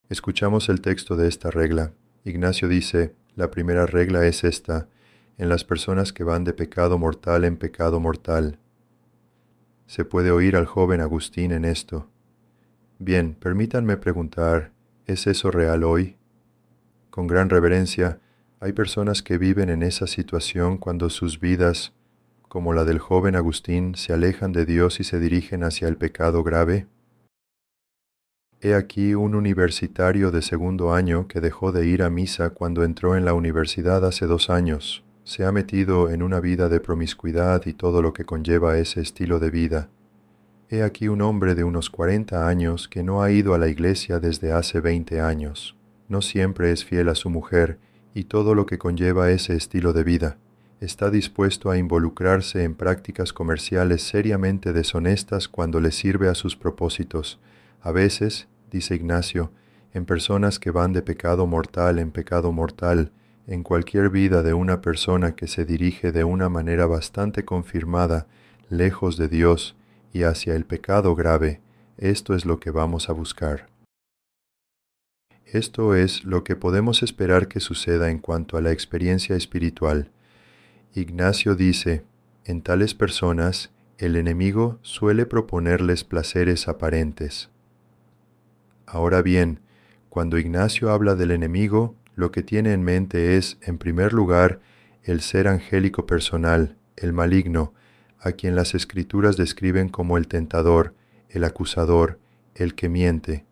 Escuchamos 0.10 0.70
el 0.70 0.82
texto 0.82 1.16
de 1.16 1.28
esta 1.28 1.52
regla. 1.52 1.94
Ignacio 2.24 2.68
dice, 2.68 3.16
la 3.36 3.52
primera 3.52 3.86
regla 3.86 4.26
es 4.26 4.44
esta, 4.44 4.90
en 5.38 5.50
las 5.50 5.64
personas 5.64 6.14
que 6.14 6.24
van 6.24 6.44
de 6.44 6.54
pecado 6.54 6.98
mortal 6.98 7.44
en 7.44 7.58
pecado 7.58 8.00
mortal. 8.00 8.60
Se 9.86 10.06
puede 10.06 10.32
oír 10.32 10.56
al 10.56 10.66
joven 10.66 11.02
Agustín 11.02 11.52
en 11.52 11.66
esto. 11.66 12.10
Bien, 13.00 13.36
permítanme 13.36 13.98
preguntar, 13.98 14.72
¿es 15.06 15.28
eso 15.28 15.52
real 15.52 15.84
hoy? 15.84 16.18
con 17.18 17.26
gran 17.26 17.50
reverencia, 17.50 18.22
hay 18.60 18.74
personas 18.74 19.22
que 19.22 19.38
viven 19.38 19.70
en 19.70 19.84
esa 19.84 20.08
situación 20.08 20.78
cuando 20.78 21.10
sus 21.10 21.40
vidas, 21.40 21.94
como 22.48 22.74
la 22.74 22.86
del 22.86 23.00
joven 23.00 23.36
Agustín, 23.36 23.96
se 23.96 24.14
alejan 24.14 24.52
de 24.52 24.66
Dios 24.66 25.00
y 25.00 25.04
se 25.04 25.20
dirigen 25.20 25.64
hacia 25.64 25.88
el 25.88 25.98
pecado 25.98 26.44
grave. 26.44 26.88
He 28.60 28.74
aquí 28.74 29.14
un 29.14 29.36
universitario 29.36 30.32
de 30.32 30.42
segundo 30.42 30.94
año 30.94 31.28
que 31.28 31.42
dejó 31.42 31.72
de 31.72 31.86
ir 31.86 32.02
a 32.02 32.10
misa 32.10 32.50
cuando 32.50 32.84
entró 32.84 33.16
en 33.16 33.26
la 33.26 33.36
universidad 33.36 34.04
hace 34.04 34.26
dos 34.26 34.50
años. 34.50 35.04
Se 35.24 35.46
ha 35.46 35.52
metido 35.52 36.10
en 36.10 36.24
una 36.24 36.40
vida 36.40 36.68
de 36.68 36.80
promiscuidad 36.80 37.66
y 37.68 37.74
todo 37.74 38.02
lo 38.02 38.14
que 38.14 38.26
conlleva 38.26 38.80
ese 38.80 39.02
estilo 39.02 39.40
de 39.40 39.52
vida. 39.52 39.90
He 40.70 40.82
aquí 40.82 41.08
un 41.08 41.22
hombre 41.22 41.54
de 41.54 41.64
unos 41.64 41.92
cuarenta 41.92 42.48
años 42.48 42.88
que 42.88 43.04
no 43.04 43.22
ha 43.22 43.30
ido 43.30 43.54
a 43.54 43.58
la 43.60 43.68
iglesia 43.68 44.20
desde 44.20 44.52
hace 44.52 44.80
veinte 44.80 45.22
años 45.22 45.78
no 46.10 46.22
siempre 46.22 46.72
es 46.72 46.86
fiel 46.86 47.10
a 47.10 47.16
su 47.16 47.30
mujer 47.30 47.80
y 48.18 48.24
todo 48.24 48.56
lo 48.56 48.66
que 48.66 48.80
conlleva 48.80 49.30
ese 49.30 49.56
estilo 49.56 49.94
de 49.94 50.04
vida. 50.04 50.38
Está 50.82 51.12
dispuesto 51.12 51.70
a 51.70 51.78
involucrarse 51.78 52.64
en 52.64 52.74
prácticas 52.74 53.32
comerciales 53.32 54.02
seriamente 54.02 54.74
deshonestas 54.74 55.48
cuando 55.48 55.80
le 55.80 55.92
sirve 55.92 56.28
a 56.28 56.34
sus 56.34 56.56
propósitos. 56.56 57.40
A 57.80 57.92
veces, 57.92 58.48
dice 58.72 58.96
Ignacio, 58.96 59.52
en 59.94 60.06
personas 60.06 60.58
que 60.58 60.72
van 60.72 60.94
de 60.94 61.04
pecado 61.04 61.46
mortal 61.46 62.00
en 62.00 62.10
pecado 62.10 62.52
mortal, 62.52 63.12
en 63.46 63.62
cualquier 63.62 64.10
vida 64.10 64.42
de 64.42 64.56
una 64.56 64.82
persona 64.82 65.36
que 65.36 65.46
se 65.46 65.64
dirige 65.64 66.12
de 66.12 66.24
una 66.24 66.50
manera 66.50 66.88
bastante 66.88 67.46
confirmada, 67.46 68.26
lejos 68.68 69.18
de 69.18 69.28
Dios 69.28 69.76
y 70.12 70.24
hacia 70.24 70.56
el 70.56 70.66
pecado 70.66 71.14
grave, 71.14 71.62
esto 72.00 72.34
es 72.34 72.46
lo 72.46 72.60
que 72.60 72.72
vamos 72.72 73.10
a 73.10 73.14
buscar. 73.14 73.77
Esto 75.52 75.96
es 75.96 76.26
lo 76.26 76.44
que 76.44 76.58
podemos 76.58 77.04
esperar 77.04 77.48
que 77.48 77.62
suceda 77.62 78.10
en 78.10 78.20
cuanto 78.20 78.58
a 78.58 78.62
la 78.62 78.74
experiencia 78.74 79.38
espiritual. 79.38 80.12
Ignacio 80.94 81.56
dice, 81.56 82.04
en 82.44 82.62
tales 82.62 82.94
personas, 82.94 83.72
el 83.98 84.18
enemigo 84.18 84.78
suele 84.82 85.26
proponerles 85.26 86.04
placeres 86.04 86.68
aparentes. 86.68 87.50
Ahora 88.86 89.22
bien, 89.22 89.62
cuando 90.10 90.38
Ignacio 90.38 90.92
habla 90.92 91.16
del 91.16 91.32
enemigo, 91.32 91.96
lo 92.16 92.32
que 92.32 92.44
tiene 92.44 92.74
en 92.74 92.84
mente 92.84 93.38
es, 93.38 93.58
en 93.62 93.78
primer 93.78 94.12
lugar, 94.12 94.60
el 95.04 95.22
ser 95.22 95.48
angélico 95.48 96.06
personal, 96.06 96.76
el 96.98 97.14
maligno, 97.14 97.74
a 98.20 98.34
quien 98.34 98.54
las 98.56 98.76
escrituras 98.76 99.38
describen 99.38 99.88
como 99.88 100.18
el 100.18 100.28
tentador, 100.28 100.94
el 101.30 101.46
acusador, 101.46 102.20
el 102.54 102.76
que 102.76 102.90
miente. 102.90 103.47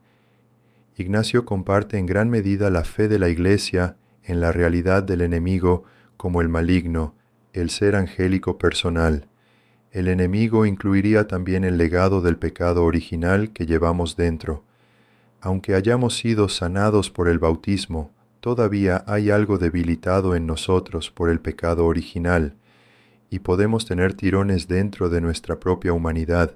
Ignacio 0.98 1.44
comparte 1.44 1.98
en 1.98 2.06
gran 2.06 2.30
medida 2.30 2.70
la 2.70 2.86
fe 2.86 3.10
de 3.10 3.20
la 3.20 3.28
Iglesia 3.28 3.98
en 4.24 4.40
la 4.40 4.54
realidad 4.54 5.04
del 5.04 5.22
enemigo 5.22 5.84
como 6.16 6.40
el 6.40 6.48
maligno, 6.48 7.16
el 7.52 7.70
ser 7.70 7.98
angélico 7.98 8.58
personal. 8.58 9.28
El 9.92 10.08
enemigo 10.08 10.66
incluiría 10.66 11.28
también 11.28 11.66
el 11.66 11.78
legado 11.78 12.22
del 12.22 12.38
pecado 12.38 12.86
original 12.86 13.52
que 13.52 13.66
llevamos 13.66 14.16
dentro. 14.16 14.64
Aunque 15.42 15.76
hayamos 15.76 16.16
sido 16.16 16.48
sanados 16.48 17.10
por 17.10 17.28
el 17.28 17.40
bautismo, 17.40 18.12
todavía 18.40 19.04
hay 19.06 19.32
algo 19.32 19.58
debilitado 19.58 20.34
en 20.34 20.48
nosotros 20.48 21.12
por 21.12 21.30
el 21.30 21.42
pecado 21.42 21.86
original, 21.86 22.56
y 23.30 23.40
podemos 23.40 23.86
tener 23.86 24.14
tirones 24.14 24.70
dentro 24.70 25.10
de 25.10 25.20
nuestra 25.20 25.60
propia 25.60 25.92
humanidad, 25.92 26.56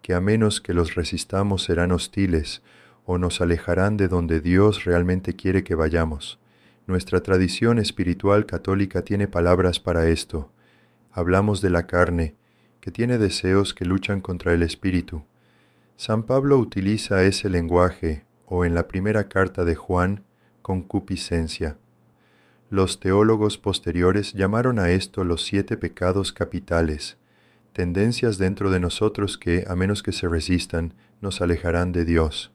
que 0.00 0.14
a 0.14 0.20
menos 0.20 0.62
que 0.62 0.72
los 0.72 0.94
resistamos 0.94 1.64
serán 1.64 1.92
hostiles 1.92 2.62
o 3.04 3.18
nos 3.18 3.40
alejarán 3.40 3.96
de 3.96 4.08
donde 4.08 4.40
Dios 4.40 4.84
realmente 4.84 5.34
quiere 5.34 5.64
que 5.64 5.74
vayamos. 5.74 6.38
Nuestra 6.86 7.22
tradición 7.22 7.78
espiritual 7.78 8.46
católica 8.46 9.02
tiene 9.02 9.28
palabras 9.28 9.80
para 9.80 10.08
esto. 10.08 10.50
Hablamos 11.12 11.60
de 11.60 11.70
la 11.70 11.86
carne, 11.86 12.34
que 12.80 12.90
tiene 12.90 13.18
deseos 13.18 13.72
que 13.72 13.84
luchan 13.84 14.20
contra 14.20 14.52
el 14.52 14.62
espíritu. 14.62 15.24
San 15.96 16.24
Pablo 16.24 16.58
utiliza 16.58 17.22
ese 17.22 17.48
lenguaje, 17.48 18.24
o 18.46 18.64
en 18.64 18.74
la 18.74 18.88
primera 18.88 19.28
carta 19.28 19.64
de 19.64 19.74
Juan, 19.74 20.24
concupiscencia. 20.60 21.78
Los 22.70 23.00
teólogos 23.00 23.58
posteriores 23.58 24.32
llamaron 24.32 24.78
a 24.78 24.90
esto 24.90 25.24
los 25.24 25.44
siete 25.44 25.76
pecados 25.76 26.32
capitales, 26.32 27.16
tendencias 27.72 28.38
dentro 28.38 28.70
de 28.70 28.80
nosotros 28.80 29.38
que, 29.38 29.64
a 29.68 29.76
menos 29.76 30.02
que 30.02 30.12
se 30.12 30.28
resistan, 30.28 30.94
nos 31.20 31.40
alejarán 31.40 31.92
de 31.92 32.04
Dios. 32.04 32.53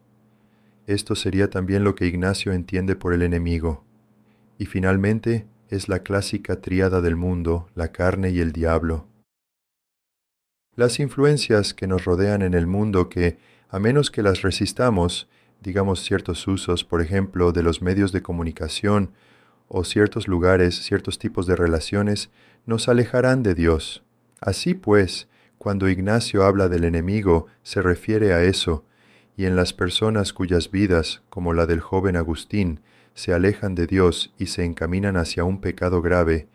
Esto 0.89 1.13
sería 1.13 1.51
también 1.51 1.84
lo 1.84 1.93
que 1.93 2.08
Ignacio 2.08 2.51
entiende 2.51 2.96
por 2.96 3.13
el 3.13 3.22
enemigo. 3.22 3.86
Y 4.58 4.65
finalmente 4.65 5.46
es 5.69 5.88
la 5.88 6.00
clásica 6.00 6.62
tríada 6.62 7.00
del 7.00 7.15
mundo, 7.15 7.69
la 7.75 7.91
carne 7.91 8.31
y 8.31 8.39
el 8.39 8.53
diablo. 8.53 9.05
Las 10.75 11.00
influencias 11.00 11.75
que 11.75 11.86
nos 11.86 12.05
rodean 12.05 12.41
en 12.41 12.55
el 12.55 12.65
mundo 12.65 13.08
que, 13.08 13.38
a 13.69 13.77
menos 13.77 14.10
que 14.10 14.24
las 14.24 14.41
resistamos, 14.41 15.29
digamos, 15.62 16.03
ciertos 16.03 16.48
usos, 16.48 16.84
por 16.84 17.03
ejemplo, 17.03 17.51
de 17.51 17.62
los 17.62 17.84
medios 17.84 18.12
de 18.12 18.24
comunicación 18.24 19.12
o 19.67 19.84
ciertos 19.84 20.27
lugares, 20.27 20.81
ciertos 20.81 21.19
tipos 21.19 21.46
de 21.46 21.55
relaciones, 21.55 22.31
nos 22.65 22.89
alejarán 22.89 23.43
de 23.43 23.53
Dios. 23.53 24.01
Así 24.41 24.74
pues, 24.74 25.27
cuando 25.60 25.88
Ignacio 25.88 26.46
habla 26.46 26.67
del 26.67 26.84
enemigo, 26.84 27.46
se 27.62 27.84
refiere 27.84 28.34
a 28.34 28.41
eso, 28.41 28.86
y 29.39 29.46
en 29.46 29.55
las 29.55 29.72
personas 29.72 30.34
cuyas 30.34 30.69
vidas, 30.69 31.22
como 31.29 31.53
la 31.53 31.65
del 31.65 31.79
joven 31.79 32.17
Agustín, 32.17 32.81
se 33.13 33.34
alejan 33.34 33.74
de 33.74 33.88
Dios 33.88 34.34
y 34.38 34.48
se 34.48 34.65
encaminan 34.65 35.15
hacia 35.15 35.46
un 35.46 35.62
pecado 35.62 36.01
grave, 36.01 36.50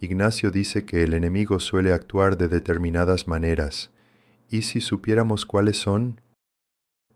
Ignacio 0.00 0.50
dice 0.50 0.86
que 0.86 1.02
el 1.02 1.12
enemigo 1.12 1.60
suele 1.60 1.92
actuar 1.92 2.38
de 2.38 2.48
determinadas 2.48 3.28
maneras. 3.28 3.90
¿Y 4.48 4.62
si 4.62 4.80
supiéramos 4.80 5.44
cuáles 5.44 5.76
son? 5.76 6.22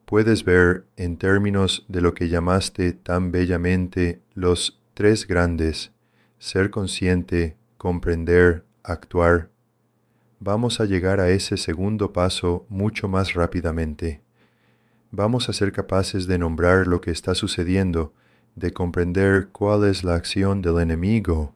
puedes 0.04 0.45
ver 0.45 0.85
en 0.97 1.16
términos 1.16 1.87
de 1.88 2.02
lo 2.02 2.12
que 2.12 2.28
llamaste 2.28 2.93
tan 2.93 3.33
bellamente 3.33 4.21
los 4.35 4.83
tres 4.93 5.26
grandes, 5.26 5.92
ser 6.38 6.68
consciente, 6.68 7.57
comprender, 7.79 8.66
actuar. 8.83 9.49
Vamos 10.38 10.81
a 10.81 10.85
llegar 10.85 11.18
a 11.18 11.31
ese 11.31 11.57
segundo 11.57 12.12
paso 12.12 12.66
mucho 12.68 13.09
más 13.09 13.33
rápidamente. 13.33 14.24
Vamos 15.16 15.48
a 15.48 15.53
ser 15.53 15.70
capaces 15.70 16.27
de 16.27 16.38
nombrar 16.38 16.88
lo 16.88 17.00
que 17.00 17.12
está 17.12 17.37
sucediendo, 17.37 18.12
de 18.57 18.72
comprender 18.72 19.46
cuál 19.53 19.85
es 19.85 20.03
la 20.03 20.16
acción 20.16 20.61
del 20.61 20.81
enemigo, 20.81 21.55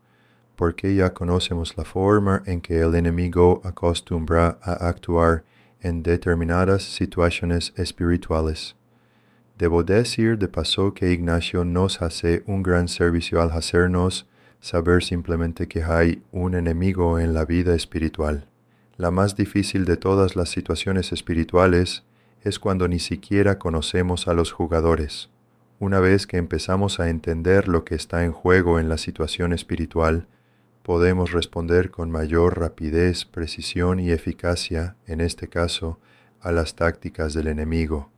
porque 0.54 0.94
ya 0.94 1.12
conocemos 1.12 1.76
la 1.76 1.84
forma 1.84 2.44
en 2.46 2.60
que 2.60 2.78
el 2.78 2.94
enemigo 2.94 3.60
acostumbra 3.64 4.60
a 4.62 4.74
actuar 4.86 5.42
en 5.80 6.04
determinadas 6.04 6.84
situaciones 6.84 7.72
espirituales. 7.74 8.76
Debo 9.58 9.82
decir 9.82 10.38
de 10.38 10.46
paso 10.46 10.94
que 10.94 11.10
Ignacio 11.10 11.64
nos 11.64 12.00
hace 12.00 12.44
un 12.46 12.62
gran 12.62 12.86
servicio 12.86 13.42
al 13.42 13.50
hacernos 13.50 14.28
saber 14.60 15.02
simplemente 15.02 15.66
que 15.66 15.82
hay 15.82 16.22
un 16.30 16.54
enemigo 16.54 17.18
en 17.18 17.34
la 17.34 17.44
vida 17.44 17.74
espiritual. 17.74 18.46
La 18.96 19.10
más 19.10 19.34
difícil 19.34 19.84
de 19.84 19.96
todas 19.96 20.36
las 20.36 20.48
situaciones 20.48 21.10
espirituales 21.10 22.04
es 22.42 22.58
cuando 22.58 22.88
ni 22.88 22.98
siquiera 22.98 23.58
conocemos 23.58 24.28
a 24.28 24.34
los 24.34 24.52
jugadores. 24.52 25.30
Una 25.80 26.00
vez 26.00 26.26
que 26.26 26.36
empezamos 26.36 26.98
a 26.98 27.08
entender 27.08 27.68
lo 27.68 27.84
que 27.84 27.94
está 27.94 28.24
en 28.24 28.32
juego 28.32 28.78
en 28.80 28.88
la 28.88 28.98
situación 28.98 29.52
espiritual, 29.52 30.26
podemos 30.82 31.32
responder 31.32 31.90
con 31.90 32.10
mayor 32.10 32.58
rapidez, 32.58 33.24
precisión 33.24 34.00
y 34.00 34.10
eficacia, 34.10 34.96
en 35.06 35.20
este 35.20 35.48
caso, 35.48 36.00
a 36.40 36.50
las 36.50 36.74
tácticas 36.74 37.34
del 37.34 37.48
enemigo. 37.48 38.10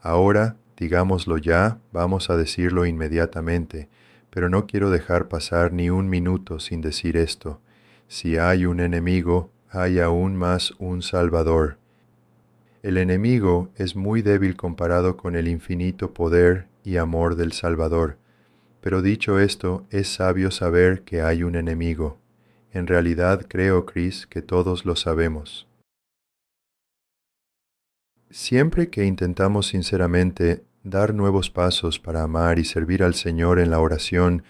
Ahora, 0.00 0.56
digámoslo 0.76 1.36
ya, 1.36 1.78
vamos 1.92 2.30
a 2.30 2.36
decirlo 2.36 2.86
inmediatamente, 2.86 3.88
pero 4.30 4.48
no 4.48 4.66
quiero 4.66 4.90
dejar 4.90 5.28
pasar 5.28 5.72
ni 5.72 5.90
un 5.90 6.08
minuto 6.08 6.58
sin 6.58 6.80
decir 6.80 7.16
esto. 7.16 7.60
Si 8.08 8.38
hay 8.38 8.64
un 8.64 8.80
enemigo, 8.80 9.52
hay 9.68 10.00
aún 10.00 10.36
más 10.36 10.72
un 10.78 11.02
Salvador. 11.02 11.79
El 12.82 12.96
enemigo 12.96 13.70
es 13.76 13.94
muy 13.94 14.22
débil 14.22 14.56
comparado 14.56 15.18
con 15.18 15.36
el 15.36 15.48
infinito 15.48 16.14
poder 16.14 16.68
y 16.82 16.96
amor 16.96 17.36
del 17.36 17.52
Salvador, 17.52 18.16
pero 18.80 19.02
dicho 19.02 19.38
esto, 19.38 19.86
es 19.90 20.08
sabio 20.08 20.50
saber 20.50 21.02
que 21.02 21.20
hay 21.20 21.42
un 21.42 21.56
enemigo. 21.56 22.18
En 22.72 22.86
realidad 22.86 23.44
creo, 23.46 23.84
Chris, 23.84 24.26
que 24.26 24.40
todos 24.40 24.86
lo 24.86 24.96
sabemos. 24.96 25.68
Siempre 28.30 28.88
que 28.88 29.04
intentamos 29.04 29.66
sinceramente 29.66 30.64
dar 30.82 31.12
nuevos 31.12 31.50
pasos 31.50 31.98
para 31.98 32.22
amar 32.22 32.58
y 32.58 32.64
servir 32.64 33.02
al 33.02 33.12
Señor 33.12 33.58
en 33.58 33.70
la 33.70 33.80
oración 33.80 34.42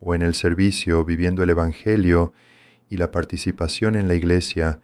o 0.00 0.14
en 0.14 0.22
el 0.22 0.34
servicio, 0.34 1.04
viviendo 1.04 1.42
el 1.42 1.50
Evangelio 1.50 2.32
y 2.88 2.96
la 2.96 3.10
participación 3.10 3.94
en 3.94 4.08
la 4.08 4.14
Iglesia, 4.14 4.80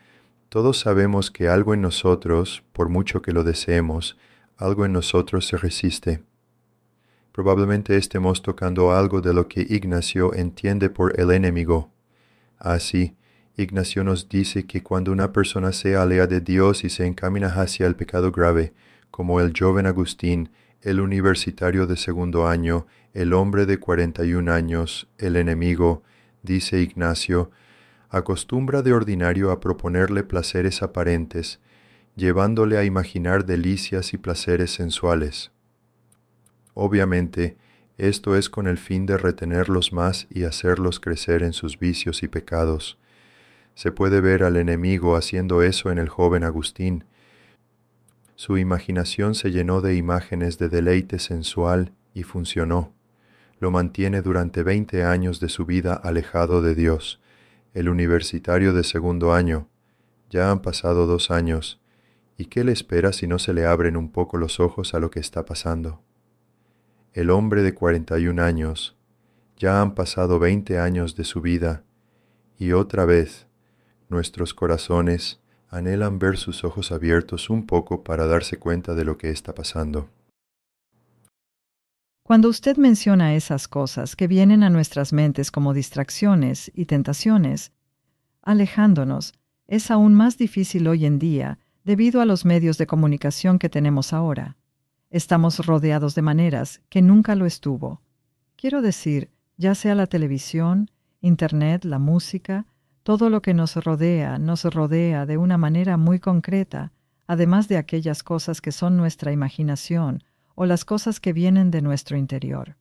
todos 0.50 0.80
sabemos 0.80 1.30
que 1.30 1.48
algo 1.48 1.74
en 1.74 1.80
nosotros, 1.80 2.64
por 2.72 2.88
mucho 2.88 3.22
que 3.22 3.30
lo 3.30 3.44
deseemos, 3.44 4.18
algo 4.56 4.84
en 4.84 4.92
nosotros 4.92 5.46
se 5.46 5.56
resiste. 5.56 6.24
Probablemente 7.30 7.96
estemos 7.96 8.42
tocando 8.42 8.90
algo 8.90 9.20
de 9.20 9.32
lo 9.32 9.46
que 9.46 9.64
Ignacio 9.70 10.34
entiende 10.34 10.90
por 10.90 11.18
el 11.20 11.30
enemigo. 11.30 11.92
Así, 12.58 13.16
Ignacio 13.56 14.02
nos 14.02 14.28
dice 14.28 14.66
que 14.66 14.82
cuando 14.82 15.12
una 15.12 15.32
persona 15.32 15.72
se 15.72 15.94
alea 15.94 16.26
de 16.26 16.40
Dios 16.40 16.82
y 16.82 16.90
se 16.90 17.06
encamina 17.06 17.46
hacia 17.46 17.86
el 17.86 17.94
pecado 17.94 18.32
grave, 18.32 18.74
como 19.12 19.40
el 19.40 19.52
joven 19.56 19.86
Agustín, 19.86 20.50
el 20.82 20.98
universitario 20.98 21.86
de 21.86 21.96
segundo 21.96 22.48
año, 22.48 22.88
el 23.14 23.34
hombre 23.34 23.66
de 23.66 23.78
cuarenta 23.78 24.24
y 24.24 24.34
un 24.34 24.48
años, 24.48 25.06
el 25.16 25.36
enemigo, 25.36 26.02
dice 26.42 26.80
Ignacio, 26.80 27.52
acostumbra 28.10 28.82
de 28.82 28.92
ordinario 28.92 29.52
a 29.52 29.60
proponerle 29.60 30.24
placeres 30.24 30.82
aparentes, 30.82 31.60
llevándole 32.16 32.76
a 32.76 32.84
imaginar 32.84 33.46
delicias 33.46 34.12
y 34.12 34.18
placeres 34.18 34.72
sensuales. 34.72 35.52
Obviamente, 36.74 37.56
esto 37.98 38.34
es 38.34 38.50
con 38.50 38.66
el 38.66 38.78
fin 38.78 39.06
de 39.06 39.16
retenerlos 39.16 39.92
más 39.92 40.26
y 40.28 40.44
hacerlos 40.44 40.98
crecer 40.98 41.42
en 41.42 41.52
sus 41.52 41.78
vicios 41.78 42.22
y 42.22 42.28
pecados. 42.28 42.98
Se 43.74 43.92
puede 43.92 44.20
ver 44.20 44.42
al 44.42 44.56
enemigo 44.56 45.16
haciendo 45.16 45.62
eso 45.62 45.90
en 45.90 45.98
el 45.98 46.08
joven 46.08 46.42
Agustín. 46.42 47.04
Su 48.34 48.58
imaginación 48.58 49.34
se 49.34 49.50
llenó 49.50 49.80
de 49.80 49.94
imágenes 49.94 50.58
de 50.58 50.68
deleite 50.68 51.18
sensual 51.18 51.92
y 52.12 52.24
funcionó. 52.24 52.92
Lo 53.60 53.70
mantiene 53.70 54.22
durante 54.22 54.62
veinte 54.62 55.04
años 55.04 55.38
de 55.38 55.48
su 55.48 55.66
vida 55.66 55.94
alejado 55.94 56.62
de 56.62 56.74
Dios. 56.74 57.20
El 57.74 57.88
universitario 57.88 58.72
de 58.72 58.84
segundo 58.84 59.32
año. 59.32 59.68
Ya 60.30 60.50
han 60.50 60.62
pasado 60.62 61.06
dos 61.06 61.30
años. 61.30 61.80
¿Y 62.36 62.46
qué 62.46 62.64
le 62.64 62.72
espera 62.72 63.12
si 63.12 63.26
no 63.26 63.38
se 63.38 63.52
le 63.52 63.66
abren 63.66 63.96
un 63.96 64.10
poco 64.10 64.36
los 64.36 64.60
ojos 64.60 64.94
a 64.94 65.00
lo 65.00 65.10
que 65.10 65.20
está 65.20 65.44
pasando? 65.44 66.02
el 67.12 67.30
hombre 67.30 67.62
de 67.62 67.74
cuarenta 67.74 68.18
y 68.18 68.28
un 68.28 68.38
años, 68.38 68.96
ya 69.56 69.80
han 69.80 69.94
pasado 69.94 70.38
veinte 70.38 70.78
años 70.78 71.16
de 71.16 71.24
su 71.24 71.40
vida, 71.40 71.84
y 72.56 72.72
otra 72.72 73.04
vez 73.04 73.46
nuestros 74.08 74.54
corazones, 74.54 75.40
anhelan 75.68 76.18
ver 76.18 76.36
sus 76.36 76.64
ojos 76.64 76.92
abiertos 76.92 77.50
un 77.50 77.66
poco 77.66 78.04
para 78.04 78.26
darse 78.26 78.58
cuenta 78.58 78.94
de 78.94 79.04
lo 79.04 79.18
que 79.18 79.30
está 79.30 79.54
pasando. 79.54 80.08
Cuando 82.30 82.48
usted 82.48 82.76
menciona 82.76 83.34
esas 83.34 83.66
cosas 83.66 84.14
que 84.14 84.28
vienen 84.28 84.62
a 84.62 84.70
nuestras 84.70 85.12
mentes 85.12 85.50
como 85.50 85.74
distracciones 85.74 86.70
y 86.76 86.84
tentaciones, 86.84 87.72
alejándonos, 88.40 89.34
es 89.66 89.90
aún 89.90 90.14
más 90.14 90.38
difícil 90.38 90.86
hoy 90.86 91.06
en 91.06 91.18
día 91.18 91.58
debido 91.82 92.20
a 92.20 92.26
los 92.26 92.44
medios 92.44 92.78
de 92.78 92.86
comunicación 92.86 93.58
que 93.58 93.68
tenemos 93.68 94.12
ahora. 94.12 94.56
Estamos 95.10 95.66
rodeados 95.66 96.14
de 96.14 96.22
maneras 96.22 96.82
que 96.88 97.02
nunca 97.02 97.34
lo 97.34 97.46
estuvo. 97.46 98.00
Quiero 98.54 98.80
decir, 98.80 99.32
ya 99.56 99.74
sea 99.74 99.96
la 99.96 100.06
televisión, 100.06 100.88
Internet, 101.20 101.84
la 101.84 101.98
música, 101.98 102.64
todo 103.02 103.28
lo 103.28 103.42
que 103.42 103.54
nos 103.54 103.74
rodea 103.74 104.38
nos 104.38 104.62
rodea 104.66 105.26
de 105.26 105.36
una 105.36 105.58
manera 105.58 105.96
muy 105.96 106.20
concreta, 106.20 106.92
además 107.26 107.66
de 107.66 107.76
aquellas 107.76 108.22
cosas 108.22 108.60
que 108.60 108.70
son 108.70 108.96
nuestra 108.96 109.32
imaginación 109.32 110.22
o 110.60 110.66
las 110.66 110.84
cosas 110.84 111.20
que 111.20 111.32
vienen 111.32 111.70
de 111.70 111.80
nuestro 111.80 112.18
interior. 112.18 112.76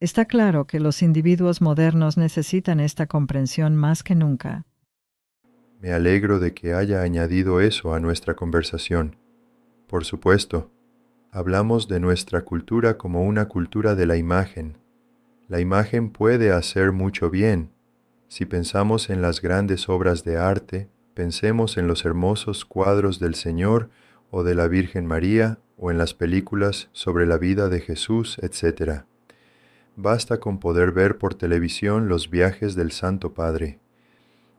Está 0.00 0.24
claro 0.24 0.66
que 0.66 0.80
los 0.80 1.02
individuos 1.02 1.60
modernos 1.62 2.16
necesitan 2.16 2.80
esta 2.80 3.06
comprensión 3.06 3.76
más 3.76 4.02
que 4.02 4.16
nunca. 4.16 4.66
Me 5.80 5.92
alegro 5.92 6.40
de 6.40 6.52
que 6.52 6.74
haya 6.74 7.02
añadido 7.02 7.60
eso 7.60 7.94
a 7.94 8.00
nuestra 8.00 8.34
conversación. 8.34 9.14
Por 9.86 10.04
supuesto, 10.04 10.72
hablamos 11.30 11.86
de 11.86 12.00
nuestra 12.00 12.44
cultura 12.44 12.98
como 12.98 13.22
una 13.22 13.46
cultura 13.46 13.94
de 13.94 14.06
la 14.06 14.16
imagen. 14.16 14.78
La 15.46 15.60
imagen 15.60 16.10
puede 16.10 16.50
hacer 16.50 16.90
mucho 16.90 17.30
bien, 17.30 17.70
si 18.26 18.46
pensamos 18.46 19.10
en 19.10 19.22
las 19.22 19.40
grandes 19.40 19.88
obras 19.88 20.24
de 20.24 20.38
arte, 20.38 20.90
pensemos 21.14 21.76
en 21.76 21.86
los 21.86 22.04
hermosos 22.04 22.64
cuadros 22.64 23.20
del 23.20 23.36
Señor 23.36 23.90
o 24.30 24.42
de 24.42 24.54
la 24.54 24.68
Virgen 24.68 25.06
María 25.06 25.58
o 25.76 25.90
en 25.90 25.98
las 25.98 26.14
películas 26.14 26.88
sobre 26.92 27.26
la 27.26 27.38
vida 27.38 27.68
de 27.68 27.80
Jesús, 27.80 28.38
etc. 28.40 29.02
Basta 29.96 30.38
con 30.40 30.58
poder 30.58 30.92
ver 30.92 31.18
por 31.18 31.34
televisión 31.34 32.08
los 32.08 32.30
viajes 32.30 32.74
del 32.74 32.92
Santo 32.92 33.34
Padre. 33.34 33.80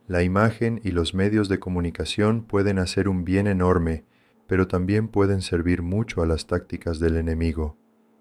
La 0.06 0.22
imagen 0.22 0.80
y 0.82 0.90
los 0.92 1.14
medios 1.14 1.48
de 1.48 1.58
comunicación 1.58 2.42
pueden 2.42 2.78
hacer 2.78 3.08
un 3.08 3.24
bien 3.24 3.46
enorme, 3.46 4.04
pero 4.46 4.66
también 4.66 5.08
pueden 5.08 5.42
servir 5.42 5.82
mucho 5.82 6.22
a 6.22 6.26
las 6.26 6.46
tácticas 6.46 6.98
del 6.98 7.16
enemigo. 7.16 7.76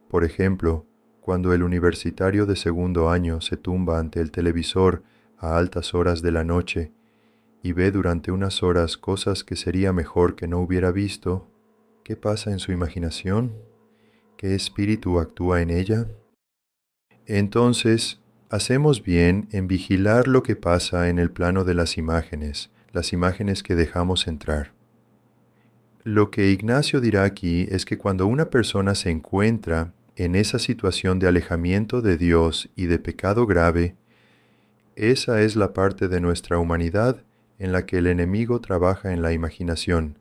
Por 0.10 0.24
ejemplo, 0.26 0.86
cuando 1.22 1.54
el 1.54 1.64
universitario 1.64 2.46
de 2.46 2.56
segundo 2.56 3.10
año 3.10 3.42
se 3.42 3.58
tumba 3.58 4.00
ante 4.00 4.20
el 4.20 4.32
televisor 4.32 5.04
a 5.38 5.58
altas 5.58 5.94
horas 5.94 6.22
de 6.22 6.32
la 6.32 6.44
noche 6.44 6.92
y 7.68 7.74
ve 7.74 7.92
durante 7.92 8.32
unas 8.32 8.64
horas 8.64 8.96
cosas 8.96 9.44
que 9.44 9.58
sería 9.58 9.92
mejor 9.92 10.38
que 10.38 10.48
no 10.48 10.60
hubiera 10.60 10.90
visto, 10.94 11.52
¿qué 12.06 12.16
pasa 12.16 12.52
en 12.52 12.60
su 12.60 12.72
imaginación? 12.72 13.52
¿Qué 14.38 14.56
espíritu 14.56 15.20
actúa 15.20 15.62
en 15.62 15.70
ella? 15.72 16.08
Entonces, 17.26 18.22
hacemos 18.50 19.04
bien 19.04 19.50
en 19.52 19.68
vigilar 19.68 20.30
lo 20.30 20.44
que 20.44 20.56
pasa 20.56 21.10
en 21.10 21.20
el 21.20 21.30
plano 21.30 21.66
de 21.66 21.74
las 21.74 21.98
imágenes, 21.98 22.72
las 22.94 23.12
imágenes 23.12 23.64
que 23.64 23.76
dejamos 23.76 24.28
entrar. 24.28 24.72
Lo 26.06 26.32
que 26.32 26.52
Ignacio 26.52 27.02
dirá 27.02 27.26
aquí 27.26 27.68
es 27.70 27.84
que 27.84 27.98
cuando 27.98 28.28
una 28.28 28.50
persona 28.50 28.96
se 28.96 29.10
encuentra 29.10 29.92
en 30.16 30.36
esa 30.36 30.58
situación 30.58 31.20
de 31.20 31.28
alejamiento 31.28 32.02
de 32.02 32.18
Dios 32.18 32.70
y 32.78 32.86
de 32.86 32.98
pecado 32.98 33.46
grave, 33.46 33.98
esa 34.96 35.42
es 35.42 35.58
la 35.58 35.74
parte 35.74 36.08
de 36.08 36.22
nuestra 36.22 36.60
humanidad 36.60 37.27
en 37.60 37.72
la 37.72 37.86
que 37.86 37.98
el 37.98 38.08
enemigo 38.08 38.62
trabaja 38.62 39.14
en 39.14 39.22
la 39.22 39.34
imaginación, 39.34 40.20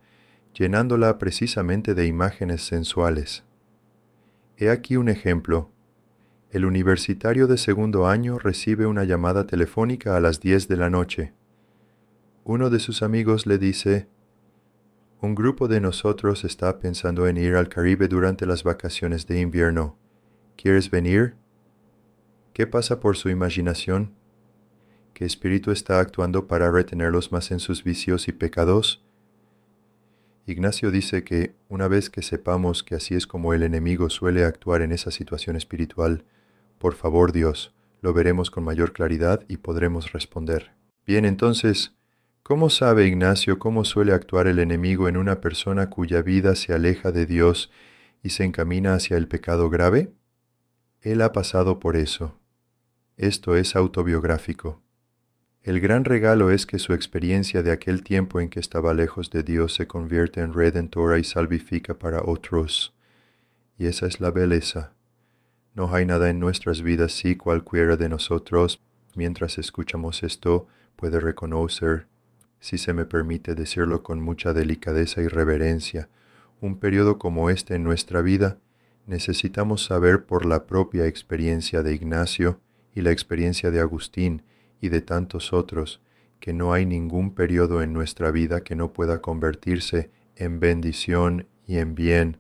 llenándola 0.55 1.19
precisamente 1.19 1.95
de 1.95 2.07
imágenes 2.07 2.63
sensuales. 2.63 3.45
He 4.57 4.71
aquí 4.71 4.97
un 4.97 5.09
ejemplo. 5.09 5.71
El 6.51 6.65
universitario 6.65 7.47
de 7.47 7.59
segundo 7.59 8.07
año 8.07 8.39
recibe 8.39 8.87
una 8.87 9.05
llamada 9.05 9.47
telefónica 9.47 10.17
a 10.17 10.21
las 10.21 10.41
10 10.41 10.69
de 10.69 10.77
la 10.77 10.89
noche. 10.89 11.35
Uno 12.45 12.71
de 12.71 12.79
sus 12.79 13.03
amigos 13.03 13.47
le 13.47 13.59
dice, 13.59 14.09
un 15.21 15.35
grupo 15.35 15.67
de 15.67 15.81
nosotros 15.81 16.45
está 16.45 16.79
pensando 16.79 17.27
en 17.27 17.37
ir 17.37 17.57
al 17.57 17.69
Caribe 17.69 18.07
durante 18.07 18.47
las 18.47 18.65
vacaciones 18.65 19.27
de 19.27 19.41
invierno. 19.41 19.99
¿Quieres 20.57 20.91
venir? 20.91 21.35
¿Qué 22.53 22.67
pasa 22.67 23.01
por 23.01 23.17
su 23.17 23.29
imaginación? 23.29 24.13
¿Qué 25.17 25.25
espíritu 25.25 25.71
está 25.71 25.99
actuando 25.99 26.47
para 26.47 26.71
retenerlos 26.71 27.33
más 27.33 27.51
en 27.51 27.59
sus 27.59 27.83
vicios 27.83 28.29
y 28.29 28.33
pecados? 28.33 29.03
Ignacio 30.45 30.91
dice 30.91 31.25
que 31.25 31.55
una 31.71 31.89
vez 31.89 32.11
que 32.11 32.21
sepamos 32.21 32.83
que 32.83 32.97
así 32.97 33.15
es 33.15 33.27
como 33.27 33.55
el 33.55 33.63
enemigo 33.63 34.11
suele 34.11 34.45
actuar 34.45 34.83
en 34.83 34.93
esa 34.93 35.11
situación 35.11 35.57
espiritual, 35.57 36.27
por 36.77 36.93
favor 36.93 37.33
Dios, 37.33 37.75
lo 38.03 38.13
veremos 38.13 38.51
con 38.51 38.65
mayor 38.65 38.93
claridad 38.93 39.43
y 39.49 39.57
podremos 39.57 40.13
responder. 40.13 40.73
Bien, 41.07 41.25
entonces, 41.25 41.95
¿cómo 42.43 42.69
sabe 42.69 43.07
Ignacio 43.07 43.59
cómo 43.59 43.87
suele 43.87 44.13
actuar 44.13 44.47
el 44.47 44.59
enemigo 44.59 45.09
en 45.09 45.17
una 45.17 45.41
persona 45.41 45.89
cuya 45.89 46.21
vida 46.21 46.55
se 46.57 46.75
aleja 46.75 47.11
de 47.11 47.25
Dios 47.25 47.71
y 48.23 48.29
se 48.29 48.45
encamina 48.45 48.93
hacia 48.93 49.17
el 49.17 49.29
pecado 49.29 49.71
grave? 49.71 50.13
Él 51.01 51.23
ha 51.23 51.33
pasado 51.33 51.81
por 51.81 51.97
eso. 51.97 52.39
Esto 53.17 53.57
es 53.57 53.77
autobiográfico. 53.77 54.83
El 55.67 55.81
gran 55.81 56.05
regalo 56.05 56.53
es 56.53 56.65
que 56.65 56.79
su 56.79 56.93
experiencia 56.93 57.61
de 57.65 57.73
aquel 57.73 58.05
tiempo 58.05 58.41
en 58.41 58.51
que 58.51 58.61
estaba 58.61 58.95
lejos 58.95 59.31
de 59.31 59.43
Dios 59.43 59.75
se 59.75 59.89
convierte 59.89 60.41
en 60.41 60.55
redentora 60.55 61.19
y 61.19 61.25
salvifica 61.25 61.95
para 61.95 62.23
otros. 62.23 62.95
Y 63.77 63.87
esa 63.87 64.07
es 64.07 64.21
la 64.21 64.31
belleza. 64.31 64.93
No 65.75 65.93
hay 65.93 66.07
nada 66.07 66.31
en 66.31 66.39
nuestras 66.39 66.83
vidas 66.83 67.11
si 67.11 67.35
cualquiera 67.35 67.97
de 67.97 68.09
nosotros, 68.09 68.81
mientras 69.17 69.59
escuchamos 69.59 70.23
esto, 70.23 70.69
puede 70.95 71.19
reconocer, 71.19 72.07
si 72.61 72.79
se 72.79 72.93
me 72.93 73.05
permite 73.05 73.57
decirlo 73.57 74.05
con 74.05 74.21
mucha 74.21 74.53
delicadeza 74.53 75.21
y 75.21 75.27
reverencia, 75.27 76.09
un 76.61 76.79
periodo 76.79 77.19
como 77.19 77.51
este 77.51 77.75
en 77.75 77.83
nuestra 77.83 78.23
vida, 78.23 78.59
necesitamos 79.09 79.85
saber 79.85 80.27
por 80.27 80.47
la 80.47 80.65
propia 80.65 81.07
experiencia 81.07 81.83
de 81.83 81.93
Ignacio 81.93 82.61
y 82.95 83.01
la 83.01 83.11
experiencia 83.11 83.73
de 83.73 83.81
Agustín, 83.81 84.45
y 84.81 84.89
de 84.89 85.01
tantos 85.01 85.53
otros, 85.53 86.01
que 86.41 86.53
no 86.53 86.73
hay 86.73 86.87
ningún 86.87 87.35
periodo 87.35 87.83
en 87.83 87.93
nuestra 87.93 88.31
vida 88.31 88.63
que 88.63 88.77
no 88.77 88.93
pueda 88.93 89.21
convertirse 89.21 90.11
en 90.37 90.61
bendición 90.61 91.47
y 91.67 91.79
en 91.79 91.95
bien, 91.95 92.39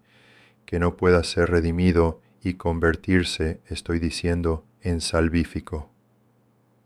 que 0.64 0.78
no 0.78 0.96
pueda 0.96 1.22
ser 1.24 1.50
redimido 1.50 2.20
y 2.42 2.54
convertirse, 2.54 3.60
estoy 3.66 3.98
diciendo, 3.98 4.64
en 4.80 5.00
salvífico. 5.00 5.90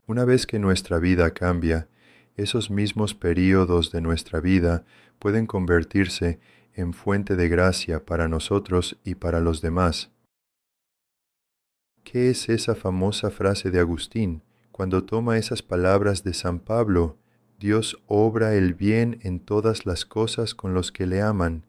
Una 0.06 0.24
vez 0.24 0.46
que 0.46 0.58
nuestra 0.58 0.98
vida 0.98 1.32
cambia, 1.34 1.88
esos 2.36 2.70
mismos 2.70 3.14
periodos 3.14 3.92
de 3.92 4.00
nuestra 4.00 4.40
vida 4.40 4.84
pueden 5.18 5.46
convertirse 5.46 6.40
en 6.74 6.94
fuente 6.94 7.36
de 7.36 7.48
gracia 7.48 8.04
para 8.04 8.28
nosotros 8.28 8.98
y 9.04 9.16
para 9.16 9.40
los 9.40 9.60
demás. 9.60 10.10
¿Qué 12.04 12.30
es 12.30 12.48
esa 12.48 12.74
famosa 12.74 13.30
frase 13.30 13.70
de 13.70 13.80
Agustín? 13.80 14.42
Cuando 14.80 15.04
toma 15.04 15.36
esas 15.36 15.60
palabras 15.60 16.24
de 16.24 16.32
San 16.32 16.58
Pablo, 16.58 17.18
Dios 17.58 18.02
obra 18.06 18.54
el 18.54 18.72
bien 18.72 19.18
en 19.20 19.38
todas 19.38 19.84
las 19.84 20.06
cosas 20.06 20.54
con 20.54 20.72
los 20.72 20.90
que 20.90 21.06
le 21.06 21.20
aman, 21.20 21.66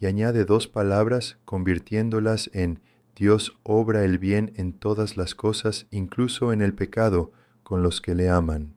y 0.00 0.06
añade 0.06 0.46
dos 0.46 0.66
palabras 0.66 1.36
convirtiéndolas 1.44 2.48
en 2.54 2.80
Dios 3.16 3.58
obra 3.64 4.02
el 4.02 4.16
bien 4.16 4.54
en 4.56 4.72
todas 4.72 5.18
las 5.18 5.34
cosas, 5.34 5.86
incluso 5.90 6.54
en 6.54 6.62
el 6.62 6.72
pecado, 6.72 7.32
con 7.62 7.82
los 7.82 8.00
que 8.00 8.14
le 8.14 8.30
aman. 8.30 8.74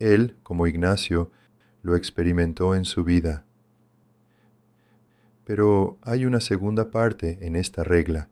Él, 0.00 0.34
como 0.42 0.66
Ignacio, 0.66 1.30
lo 1.82 1.94
experimentó 1.94 2.74
en 2.74 2.86
su 2.86 3.04
vida. 3.04 3.44
Pero 5.44 5.96
hay 6.02 6.24
una 6.24 6.40
segunda 6.40 6.90
parte 6.90 7.38
en 7.42 7.54
esta 7.54 7.84
regla, 7.84 8.28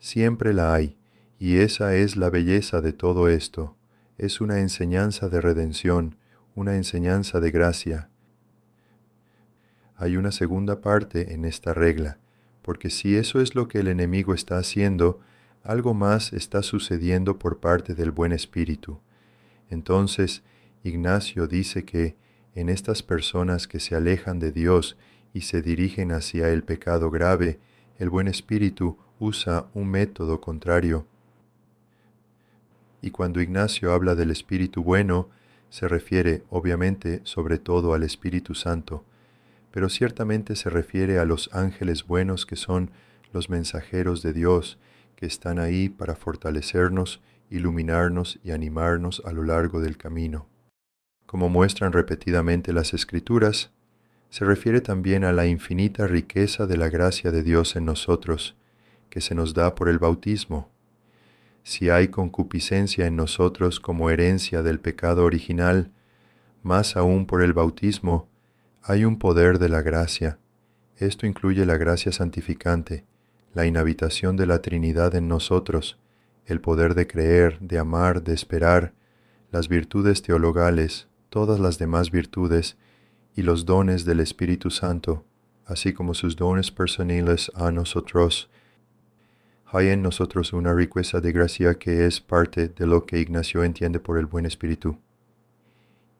siempre 0.00 0.52
la 0.52 0.74
hay, 0.74 0.98
y 1.38 1.58
esa 1.58 1.94
es 1.94 2.16
la 2.16 2.30
belleza 2.30 2.80
de 2.80 2.92
todo 2.92 3.28
esto. 3.28 3.76
Es 4.18 4.40
una 4.40 4.58
enseñanza 4.58 5.28
de 5.28 5.40
redención, 5.40 6.16
una 6.56 6.74
enseñanza 6.74 7.38
de 7.38 7.52
gracia. 7.52 8.08
Hay 9.96 10.16
una 10.16 10.32
segunda 10.32 10.80
parte 10.80 11.32
en 11.32 11.44
esta 11.44 11.74
regla, 11.74 12.18
porque 12.62 12.90
si 12.90 13.16
eso 13.16 13.40
es 13.40 13.54
lo 13.54 13.68
que 13.68 13.78
el 13.78 13.88
enemigo 13.88 14.34
está 14.34 14.58
haciendo, 14.58 15.20
algo 15.62 15.94
más 15.94 16.32
está 16.32 16.62
sucediendo 16.62 17.38
por 17.38 17.60
parte 17.60 17.94
del 17.94 18.10
buen 18.10 18.32
espíritu. 18.32 18.98
Entonces, 19.70 20.42
Ignacio 20.82 21.46
dice 21.46 21.84
que 21.84 22.16
en 22.54 22.68
estas 22.68 23.04
personas 23.04 23.68
que 23.68 23.78
se 23.78 23.94
alejan 23.94 24.40
de 24.40 24.50
Dios 24.50 24.96
y 25.32 25.42
se 25.42 25.62
dirigen 25.62 26.10
hacia 26.10 26.48
el 26.48 26.64
pecado 26.64 27.10
grave, 27.10 27.60
el 27.98 28.10
buen 28.10 28.26
espíritu 28.26 28.98
usa 29.20 29.66
un 29.74 29.88
método 29.88 30.40
contrario 30.40 31.06
y 33.00 33.10
cuando 33.10 33.40
Ignacio 33.40 33.92
habla 33.92 34.14
del 34.14 34.30
espíritu 34.30 34.82
bueno, 34.82 35.28
se 35.70 35.88
refiere 35.88 36.44
obviamente 36.50 37.20
sobre 37.24 37.58
todo 37.58 37.94
al 37.94 38.02
Espíritu 38.02 38.54
Santo, 38.54 39.04
pero 39.70 39.88
ciertamente 39.88 40.56
se 40.56 40.70
refiere 40.70 41.18
a 41.18 41.24
los 41.24 41.50
ángeles 41.52 42.06
buenos 42.06 42.46
que 42.46 42.56
son 42.56 42.90
los 43.32 43.50
mensajeros 43.50 44.22
de 44.22 44.32
Dios, 44.32 44.78
que 45.14 45.26
están 45.26 45.58
ahí 45.58 45.88
para 45.88 46.16
fortalecernos, 46.16 47.20
iluminarnos 47.50 48.38
y 48.42 48.52
animarnos 48.52 49.22
a 49.24 49.32
lo 49.32 49.42
largo 49.42 49.80
del 49.80 49.96
camino. 49.96 50.46
Como 51.26 51.48
muestran 51.48 51.92
repetidamente 51.92 52.72
las 52.72 52.94
Escrituras, 52.94 53.70
se 54.30 54.44
refiere 54.44 54.80
también 54.80 55.24
a 55.24 55.32
la 55.32 55.46
infinita 55.46 56.06
riqueza 56.06 56.66
de 56.66 56.76
la 56.76 56.88
gracia 56.88 57.30
de 57.30 57.42
Dios 57.42 57.76
en 57.76 57.84
nosotros, 57.84 58.56
que 59.10 59.20
se 59.20 59.34
nos 59.34 59.54
da 59.54 59.74
por 59.74 59.88
el 59.88 59.98
bautismo. 59.98 60.70
Si 61.68 61.90
hay 61.90 62.08
concupiscencia 62.08 63.06
en 63.06 63.16
nosotros 63.16 63.78
como 63.78 64.08
herencia 64.08 64.62
del 64.62 64.80
pecado 64.80 65.26
original, 65.26 65.92
más 66.62 66.96
aún 66.96 67.26
por 67.26 67.42
el 67.42 67.52
bautismo, 67.52 68.26
hay 68.82 69.04
un 69.04 69.18
poder 69.18 69.58
de 69.58 69.68
la 69.68 69.82
gracia. 69.82 70.38
Esto 70.96 71.26
incluye 71.26 71.66
la 71.66 71.76
gracia 71.76 72.10
santificante, 72.10 73.04
la 73.52 73.66
inhabitación 73.66 74.34
de 74.38 74.46
la 74.46 74.62
Trinidad 74.62 75.14
en 75.14 75.28
nosotros, 75.28 75.98
el 76.46 76.62
poder 76.62 76.94
de 76.94 77.06
creer, 77.06 77.58
de 77.60 77.78
amar, 77.78 78.22
de 78.22 78.32
esperar, 78.32 78.94
las 79.50 79.68
virtudes 79.68 80.22
teologales, 80.22 81.08
todas 81.28 81.60
las 81.60 81.78
demás 81.78 82.10
virtudes 82.10 82.78
y 83.36 83.42
los 83.42 83.66
dones 83.66 84.06
del 84.06 84.20
Espíritu 84.20 84.70
Santo, 84.70 85.26
así 85.66 85.92
como 85.92 86.14
sus 86.14 86.34
dones 86.34 86.70
personales 86.70 87.52
a 87.54 87.70
nosotros. 87.70 88.48
Hay 89.70 89.88
en 89.88 90.00
nosotros 90.00 90.54
una 90.54 90.72
riqueza 90.72 91.20
de 91.20 91.30
gracia 91.30 91.74
que 91.74 92.06
es 92.06 92.22
parte 92.22 92.68
de 92.68 92.86
lo 92.86 93.04
que 93.04 93.20
Ignacio 93.20 93.64
entiende 93.64 94.00
por 94.00 94.16
el 94.16 94.24
buen 94.24 94.46
espíritu. 94.46 94.98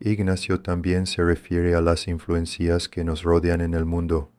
Ignacio 0.01 0.61
también 0.61 1.07
se 1.07 1.25
refiere 1.25 1.75
a 1.75 1.81
las 1.81 2.09
influencias 2.09 2.91
que 2.91 3.05
nos 3.05 3.23
rodean 3.23 3.63
en 3.63 3.73
el 3.73 3.87
mundo. 3.87 4.31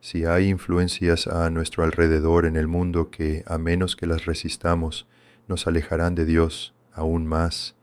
Si 0.00 0.26
hay 0.26 0.48
influencias 0.48 1.26
a 1.26 1.50
nuestro 1.50 1.82
alrededor 1.82 2.46
en 2.46 2.54
el 2.54 2.68
mundo 2.68 3.10
que, 3.10 3.42
a 3.48 3.58
menos 3.58 3.96
que 3.96 4.06
las 4.06 4.26
resistamos, 4.26 5.08
nos 5.48 5.66
alejarán 5.66 6.14
de 6.14 6.24
Dios 6.24 6.72
aún 6.92 7.26
más, 7.26 7.74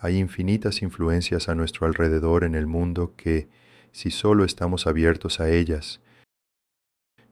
hay 0.00 0.18
infinitas 0.18 0.82
influencias 0.82 1.48
a 1.48 1.54
nuestro 1.54 1.86
alrededor 1.86 2.42
en 2.42 2.56
el 2.56 2.66
mundo 2.66 3.14
que, 3.16 3.48
si 3.92 4.10
solo 4.10 4.44
estamos 4.44 4.88
abiertos 4.88 5.38
a 5.38 5.48
ellas, 5.48 6.00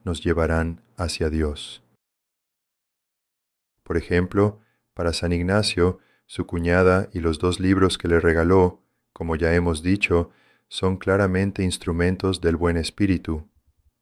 nos 0.05 0.23
llevarán 0.23 0.83
hacia 0.97 1.31
Dios. 1.31 1.83
Por 3.87 3.97
ejemplo, 3.97 4.59
para 4.95 5.13
San 5.13 5.33
Ignacio, 5.33 6.01
su 6.27 6.45
cuñada 6.45 7.09
y 7.13 7.21
los 7.21 7.39
dos 7.39 7.61
libros 7.61 7.99
que 7.99 8.09
le 8.09 8.19
regaló 8.19 8.83
como 9.17 9.35
ya 9.35 9.55
hemos 9.55 9.83
dicho, 9.83 10.31
son 10.69 10.99
claramente 10.99 11.63
instrumentos 11.63 12.43
del 12.43 12.57
buen 12.57 12.77
espíritu. 12.77 13.49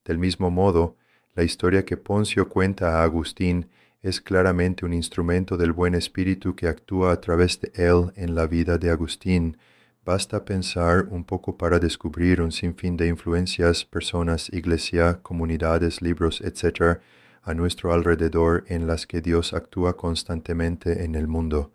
Del 0.05 0.19
mismo 0.19 0.51
modo, 0.51 0.97
la 1.37 1.45
historia 1.45 1.85
que 1.85 1.97
Poncio 1.97 2.49
cuenta 2.49 2.99
a 2.99 3.05
Agustín 3.05 3.69
es 4.03 4.21
claramente 4.21 4.85
un 4.85 4.93
instrumento 4.93 5.57
del 5.57 5.71
buen 5.73 5.95
espíritu 5.95 6.57
que 6.57 6.67
actúa 6.67 7.13
a 7.13 7.21
través 7.21 7.61
de 7.61 7.71
él 7.77 8.11
en 8.17 8.35
la 8.35 8.49
vida 8.49 8.77
de 8.77 8.91
Agustín. 8.91 9.57
Basta 10.05 10.45
pensar 10.45 11.07
un 11.11 11.23
poco 11.23 11.57
para 11.57 11.79
descubrir 11.79 12.43
un 12.43 12.51
sinfín 12.51 12.97
de 12.97 13.07
influencias, 13.07 13.85
personas, 13.85 14.53
iglesia, 14.53 15.21
comunidades, 15.23 16.03
libros, 16.03 16.41
etc., 16.41 16.99
a 17.45 17.55
nuestro 17.55 17.93
alrededor 17.93 18.65
en 18.69 18.87
las 18.87 19.07
que 19.07 19.21
Dios 19.21 19.53
actúa 19.53 19.97
constantemente 19.97 21.05
en 21.05 21.15
el 21.15 21.29
mundo. 21.29 21.73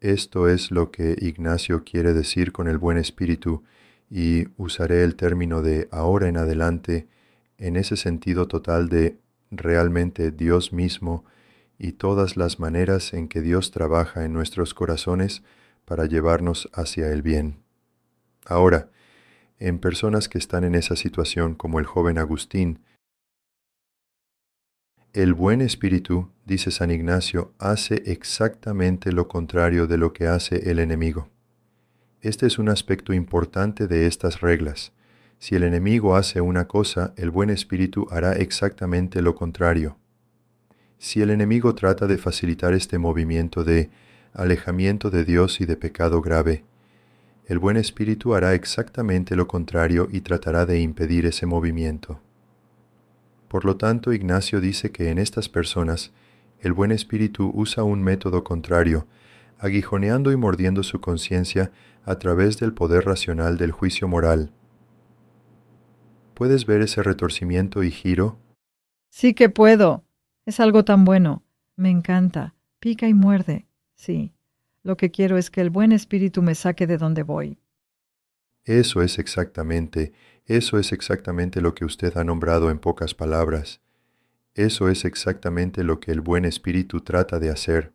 Esto 0.00 0.48
es 0.48 0.70
lo 0.70 0.90
que 0.90 1.16
Ignacio 1.20 1.84
quiere 1.84 2.12
decir 2.12 2.52
con 2.52 2.68
el 2.68 2.78
buen 2.78 2.98
espíritu 2.98 3.62
y 4.10 4.48
usaré 4.56 5.04
el 5.04 5.16
término 5.16 5.62
de 5.62 5.88
ahora 5.90 6.28
en 6.28 6.36
adelante 6.36 7.06
en 7.58 7.76
ese 7.76 7.96
sentido 7.96 8.48
total 8.48 8.88
de 8.88 9.18
realmente 9.50 10.32
Dios 10.32 10.72
mismo 10.72 11.24
y 11.78 11.92
todas 11.92 12.36
las 12.36 12.58
maneras 12.58 13.14
en 13.14 13.28
que 13.28 13.40
Dios 13.40 13.70
trabaja 13.70 14.24
en 14.24 14.32
nuestros 14.32 14.74
corazones 14.74 15.42
para 15.84 16.06
llevarnos 16.06 16.68
hacia 16.72 17.10
el 17.12 17.22
bien. 17.22 17.62
Ahora, 18.46 18.90
en 19.58 19.78
personas 19.78 20.28
que 20.28 20.38
están 20.38 20.64
en 20.64 20.74
esa 20.74 20.96
situación 20.96 21.54
como 21.54 21.78
el 21.78 21.86
joven 21.86 22.18
Agustín, 22.18 22.80
el 25.14 25.32
buen 25.32 25.60
espíritu, 25.60 26.28
dice 26.44 26.72
San 26.72 26.90
Ignacio, 26.90 27.52
hace 27.60 28.02
exactamente 28.06 29.12
lo 29.12 29.28
contrario 29.28 29.86
de 29.86 29.96
lo 29.96 30.12
que 30.12 30.26
hace 30.26 30.68
el 30.72 30.80
enemigo. 30.80 31.28
Este 32.20 32.48
es 32.48 32.58
un 32.58 32.68
aspecto 32.68 33.12
importante 33.12 33.86
de 33.86 34.08
estas 34.08 34.40
reglas. 34.40 34.92
Si 35.38 35.54
el 35.54 35.62
enemigo 35.62 36.16
hace 36.16 36.40
una 36.40 36.66
cosa, 36.66 37.14
el 37.16 37.30
buen 37.30 37.50
espíritu 37.50 38.08
hará 38.10 38.32
exactamente 38.32 39.22
lo 39.22 39.36
contrario. 39.36 39.98
Si 40.98 41.22
el 41.22 41.30
enemigo 41.30 41.76
trata 41.76 42.08
de 42.08 42.18
facilitar 42.18 42.74
este 42.74 42.98
movimiento 42.98 43.62
de 43.62 43.90
alejamiento 44.32 45.10
de 45.10 45.24
Dios 45.24 45.60
y 45.60 45.64
de 45.64 45.76
pecado 45.76 46.22
grave, 46.22 46.64
el 47.46 47.60
buen 47.60 47.76
espíritu 47.76 48.34
hará 48.34 48.54
exactamente 48.54 49.36
lo 49.36 49.46
contrario 49.46 50.08
y 50.10 50.22
tratará 50.22 50.66
de 50.66 50.80
impedir 50.80 51.24
ese 51.24 51.46
movimiento. 51.46 52.20
Por 53.54 53.64
lo 53.64 53.76
tanto, 53.76 54.12
Ignacio 54.12 54.60
dice 54.60 54.90
que 54.90 55.10
en 55.10 55.18
estas 55.18 55.48
personas 55.48 56.10
el 56.58 56.72
buen 56.72 56.90
espíritu 56.90 57.52
usa 57.54 57.84
un 57.84 58.02
método 58.02 58.42
contrario, 58.42 59.06
aguijoneando 59.60 60.32
y 60.32 60.36
mordiendo 60.36 60.82
su 60.82 61.00
conciencia 61.00 61.70
a 62.04 62.18
través 62.18 62.58
del 62.58 62.74
poder 62.74 63.04
racional 63.04 63.56
del 63.56 63.70
juicio 63.70 64.08
moral. 64.08 64.50
¿Puedes 66.34 66.66
ver 66.66 66.82
ese 66.82 67.04
retorcimiento 67.04 67.84
y 67.84 67.92
giro? 67.92 68.40
Sí 69.10 69.34
que 69.34 69.48
puedo. 69.48 70.02
Es 70.46 70.58
algo 70.58 70.84
tan 70.84 71.04
bueno. 71.04 71.44
Me 71.76 71.90
encanta. 71.90 72.56
Pica 72.80 73.06
y 73.06 73.14
muerde. 73.14 73.68
Sí. 73.94 74.32
Lo 74.82 74.96
que 74.96 75.12
quiero 75.12 75.38
es 75.38 75.52
que 75.52 75.60
el 75.60 75.70
buen 75.70 75.92
espíritu 75.92 76.42
me 76.42 76.56
saque 76.56 76.88
de 76.88 76.98
donde 76.98 77.22
voy. 77.22 77.60
Eso 78.64 79.00
es 79.02 79.18
exactamente, 79.18 80.12
eso 80.46 80.78
es 80.78 80.92
exactamente 80.92 81.62
lo 81.62 81.74
que 81.74 81.86
usted 81.86 82.16
ha 82.18 82.24
nombrado 82.24 82.70
en 82.70 82.78
pocas 82.78 83.14
palabras. 83.14 83.80
Eso 84.54 84.90
es 84.90 85.06
exactamente 85.06 85.82
lo 85.84 86.00
que 86.00 86.12
el 86.12 86.20
buen 86.20 86.44
espíritu 86.44 87.00
trata 87.00 87.38
de 87.40 87.48
hacer. 87.48 87.92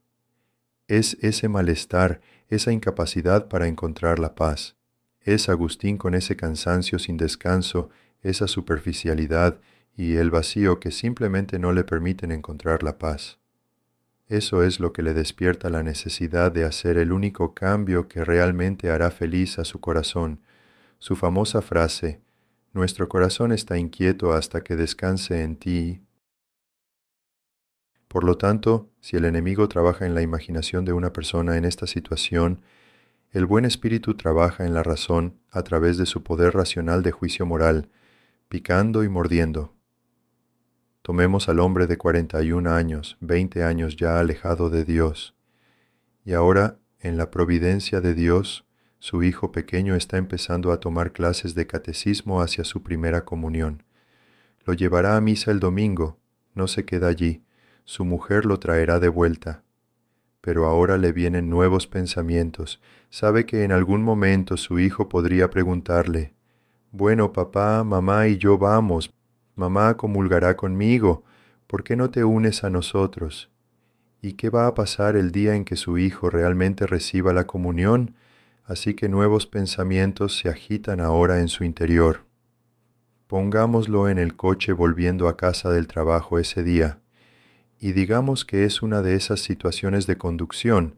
Es 0.87 1.15
ese 1.21 1.47
malestar, 1.47 2.21
esa 2.49 2.71
incapacidad 2.71 3.47
para 3.47 3.67
encontrar 3.67 4.17
la 4.17 4.33
paz. 4.33 4.75
Es 5.21 5.47
Agustín 5.47 5.97
con 5.97 6.15
ese 6.15 6.35
cansancio 6.35 6.97
sin 6.97 7.17
descanso, 7.17 7.89
esa 8.23 8.47
superficialidad 8.47 9.59
y 9.95 10.15
el 10.15 10.31
vacío 10.31 10.79
que 10.79 10.89
simplemente 10.89 11.59
no 11.59 11.71
le 11.71 11.83
permiten 11.83 12.31
encontrar 12.31 12.81
la 12.81 12.97
paz. 12.97 13.37
Eso 14.27 14.63
es 14.63 14.79
lo 14.79 14.91
que 14.91 15.03
le 15.03 15.13
despierta 15.13 15.69
la 15.69 15.83
necesidad 15.83 16.51
de 16.51 16.63
hacer 16.63 16.97
el 16.97 17.11
único 17.11 17.53
cambio 17.53 18.07
que 18.07 18.23
realmente 18.23 18.89
hará 18.89 19.11
feliz 19.11 19.59
a 19.59 19.65
su 19.65 19.79
corazón, 19.79 20.41
su 20.97 21.15
famosa 21.15 21.61
frase, 21.61 22.21
Nuestro 22.71 23.09
corazón 23.09 23.51
está 23.51 23.79
inquieto 23.79 24.33
hasta 24.33 24.63
que 24.63 24.75
descanse 24.75 25.41
en 25.41 25.55
ti. 25.55 26.01
Por 28.07 28.23
lo 28.23 28.37
tanto, 28.37 28.91
si 29.01 29.17
el 29.17 29.25
enemigo 29.25 29.67
trabaja 29.67 30.05
en 30.05 30.13
la 30.13 30.21
imaginación 30.21 30.85
de 30.85 30.93
una 30.93 31.11
persona 31.11 31.57
en 31.57 31.65
esta 31.65 31.87
situación, 31.87 32.61
el 33.31 33.47
buen 33.47 33.65
espíritu 33.65 34.15
trabaja 34.15 34.65
en 34.65 34.73
la 34.75 34.83
razón 34.83 35.39
a 35.49 35.63
través 35.63 35.97
de 35.97 36.05
su 36.05 36.23
poder 36.23 36.53
racional 36.53 37.01
de 37.01 37.11
juicio 37.11 37.45
moral, 37.45 37.89
picando 38.49 39.03
y 39.03 39.09
mordiendo. 39.09 39.75
Tomemos 41.01 41.49
al 41.49 41.59
hombre 41.59 41.87
de 41.87 41.97
41 41.97 42.71
años, 42.71 43.17
20 43.19 43.63
años 43.63 43.95
ya 43.95 44.19
alejado 44.19 44.69
de 44.69 44.85
Dios, 44.85 45.35
y 46.23 46.33
ahora, 46.33 46.77
en 46.99 47.17
la 47.17 47.31
providencia 47.31 48.01
de 48.01 48.13
Dios, 48.13 48.65
su 48.99 49.23
hijo 49.23 49.53
pequeño 49.53 49.95
está 49.95 50.17
empezando 50.17 50.73
a 50.73 50.81
tomar 50.81 51.13
clases 51.13 51.55
de 51.55 51.65
catecismo 51.65 52.41
hacia 52.41 52.65
su 52.65 52.83
primera 52.83 53.23
comunión. 53.23 53.83
Lo 54.65 54.73
llevará 54.73 55.15
a 55.15 55.21
misa 55.21 55.51
el 55.51 55.61
domingo, 55.61 56.17
no 56.53 56.67
se 56.67 56.83
queda 56.83 57.07
allí, 57.07 57.41
su 57.85 58.03
mujer 58.03 58.45
lo 58.45 58.59
traerá 58.59 58.99
de 58.99 59.07
vuelta. 59.07 59.63
Pero 60.41 60.65
ahora 60.65 60.97
le 60.97 61.13
vienen 61.13 61.49
nuevos 61.49 61.87
pensamientos, 61.87 62.81
sabe 63.09 63.45
que 63.45 63.63
en 63.63 63.71
algún 63.71 64.03
momento 64.03 64.57
su 64.57 64.79
hijo 64.79 65.07
podría 65.07 65.49
preguntarle, 65.49 66.33
Bueno, 66.91 67.31
papá, 67.31 67.83
mamá 67.85 68.27
y 68.27 68.37
yo 68.37 68.57
vamos, 68.57 69.13
mamá 69.55 69.95
comulgará 69.95 70.57
conmigo, 70.57 71.23
¿por 71.67 71.83
qué 71.83 71.95
no 71.95 72.09
te 72.09 72.25
unes 72.25 72.65
a 72.65 72.69
nosotros? 72.69 73.49
¿Y 74.21 74.33
qué 74.33 74.49
va 74.49 74.67
a 74.67 74.73
pasar 74.73 75.15
el 75.15 75.31
día 75.31 75.55
en 75.55 75.63
que 75.63 75.77
su 75.77 75.97
hijo 75.97 76.29
realmente 76.29 76.85
reciba 76.85 77.31
la 77.31 77.47
comunión? 77.47 78.15
Así 78.69 78.93
que 78.93 79.09
nuevos 79.09 79.47
pensamientos 79.47 80.37
se 80.37 80.47
agitan 80.47 81.01
ahora 81.01 81.39
en 81.39 81.47
su 81.47 81.63
interior. 81.63 82.27
Pongámoslo 83.25 84.07
en 84.09 84.19
el 84.19 84.35
coche 84.35 84.73
volviendo 84.73 85.27
a 85.27 85.37
casa 85.37 85.71
del 85.71 85.87
trabajo 85.87 86.37
ese 86.37 86.61
día, 86.61 86.99
y 87.79 87.93
digamos 87.93 88.45
que 88.45 88.65
es 88.65 88.83
una 88.83 89.01
de 89.01 89.15
esas 89.15 89.39
situaciones 89.39 90.05
de 90.05 90.19
conducción, 90.19 90.97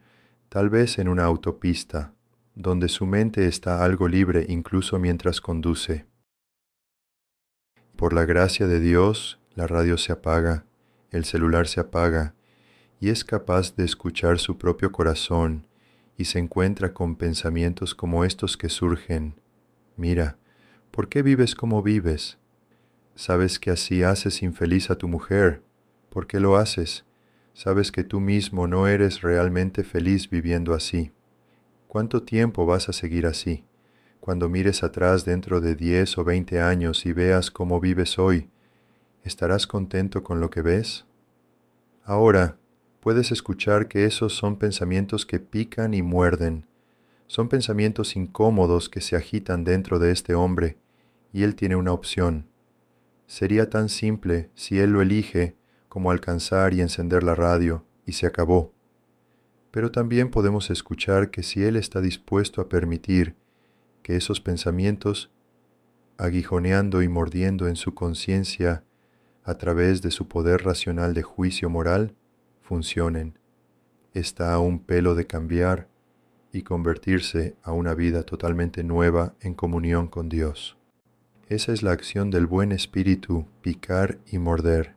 tal 0.49 0.69
vez 0.69 0.99
en 0.99 1.07
una 1.07 1.23
autopista. 1.23 2.13
donde 2.53 2.89
su 2.89 3.05
mente 3.05 3.47
está 3.47 3.81
algo 3.81 4.09
libre 4.09 4.45
incluso 4.49 4.99
mientras 4.99 5.39
conduce. 5.39 6.05
Por 7.95 8.11
la 8.11 8.25
gracia 8.25 8.67
de 8.67 8.81
Dios, 8.81 9.39
la 9.55 9.67
radio 9.67 9.97
se 9.97 10.11
apaga, 10.11 10.65
el 11.11 11.23
celular 11.23 11.69
se 11.69 11.79
apaga, 11.79 12.35
y 12.99 13.07
es 13.07 13.23
capaz 13.23 13.77
de 13.77 13.85
escuchar 13.85 14.37
su 14.37 14.57
propio 14.57 14.91
corazón 14.91 15.65
y 16.21 16.25
se 16.25 16.37
encuentra 16.37 16.93
con 16.93 17.15
pensamientos 17.15 17.95
como 17.95 18.23
estos 18.23 18.55
que 18.55 18.69
surgen. 18.69 19.41
Mira, 19.97 20.37
¿por 20.91 21.09
qué 21.09 21.23
vives 21.23 21.55
como 21.55 21.81
vives? 21.81 22.37
Sabes 23.15 23.57
que 23.57 23.71
así 23.71 24.03
haces 24.03 24.43
infeliz 24.43 24.91
a 24.91 24.99
tu 24.99 25.07
mujer. 25.07 25.63
¿Por 26.11 26.27
qué 26.27 26.39
lo 26.39 26.57
haces? 26.57 27.05
Sabes 27.55 27.91
que 27.91 28.03
tú 28.03 28.19
mismo 28.19 28.67
no 28.67 28.85
eres 28.85 29.21
realmente 29.21 29.83
feliz 29.83 30.29
viviendo 30.29 30.75
así. 30.75 31.11
¿Cuánto 31.87 32.21
tiempo 32.21 32.67
vas 32.67 32.87
a 32.87 32.93
seguir 32.93 33.25
así? 33.25 33.65
Cuando 34.19 34.47
mires 34.47 34.83
atrás 34.83 35.25
dentro 35.25 35.59
de 35.59 35.75
diez 35.75 36.19
o 36.19 36.23
veinte 36.23 36.61
años 36.61 37.07
y 37.07 37.13
veas 37.13 37.49
cómo 37.49 37.79
vives 37.79 38.19
hoy, 38.19 38.51
¿estarás 39.23 39.65
contento 39.65 40.21
con 40.21 40.39
lo 40.39 40.51
que 40.51 40.61
ves? 40.61 41.07
Ahora, 42.03 42.59
puedes 43.01 43.33
escuchar 43.33 43.89
que 43.89 44.05
esos 44.05 44.33
son 44.33 44.55
pensamientos 44.55 45.25
que 45.25 45.41
pican 45.41 45.93
y 45.93 46.01
muerden. 46.01 46.65
Son 47.27 47.49
pensamientos 47.49 48.15
incómodos 48.15 48.87
que 48.87 49.01
se 49.01 49.17
agitan 49.17 49.65
dentro 49.65 49.99
de 49.99 50.11
este 50.11 50.33
hombre, 50.33 50.77
y 51.33 51.43
él 51.43 51.55
tiene 51.55 51.75
una 51.75 51.91
opción. 51.91 52.47
Sería 53.27 53.69
tan 53.69 53.89
simple 53.89 54.49
si 54.55 54.79
él 54.79 54.91
lo 54.91 55.01
elige 55.01 55.55
como 55.89 56.11
alcanzar 56.11 56.73
y 56.73 56.79
encender 56.79 57.23
la 57.23 57.35
radio, 57.35 57.83
y 58.05 58.13
se 58.13 58.25
acabó 58.25 58.71
pero 59.71 59.89
también 59.91 60.29
podemos 60.29 60.69
escuchar 60.69 61.31
que 61.31 61.43
si 61.43 61.63
Él 61.63 61.77
está 61.77 62.01
dispuesto 62.01 62.61
a 62.61 62.69
permitir 62.69 63.35
que 64.03 64.17
esos 64.17 64.41
pensamientos, 64.41 65.31
aguijoneando 66.17 67.01
y 67.01 67.07
mordiendo 67.07 67.67
en 67.67 67.77
su 67.77 67.93
conciencia 67.93 68.83
a 69.43 69.55
través 69.55 70.01
de 70.01 70.11
su 70.11 70.27
poder 70.27 70.63
racional 70.63 71.13
de 71.13 71.23
juicio 71.23 71.69
moral, 71.69 72.15
funcionen, 72.71 73.37
está 74.13 74.53
a 74.53 74.59
un 74.59 74.79
pelo 74.79 75.13
de 75.13 75.27
cambiar 75.27 75.89
y 76.53 76.61
convertirse 76.61 77.57
a 77.63 77.73
una 77.73 77.95
vida 77.95 78.23
totalmente 78.23 78.81
nueva 78.81 79.35
en 79.41 79.55
comunión 79.55 80.07
con 80.07 80.29
Dios. 80.29 80.77
Esa 81.49 81.73
es 81.73 81.83
la 81.83 81.91
acción 81.91 82.31
del 82.31 82.47
buen 82.47 82.71
espíritu, 82.71 83.45
picar 83.61 84.19
y 84.25 84.37
morder 84.37 84.95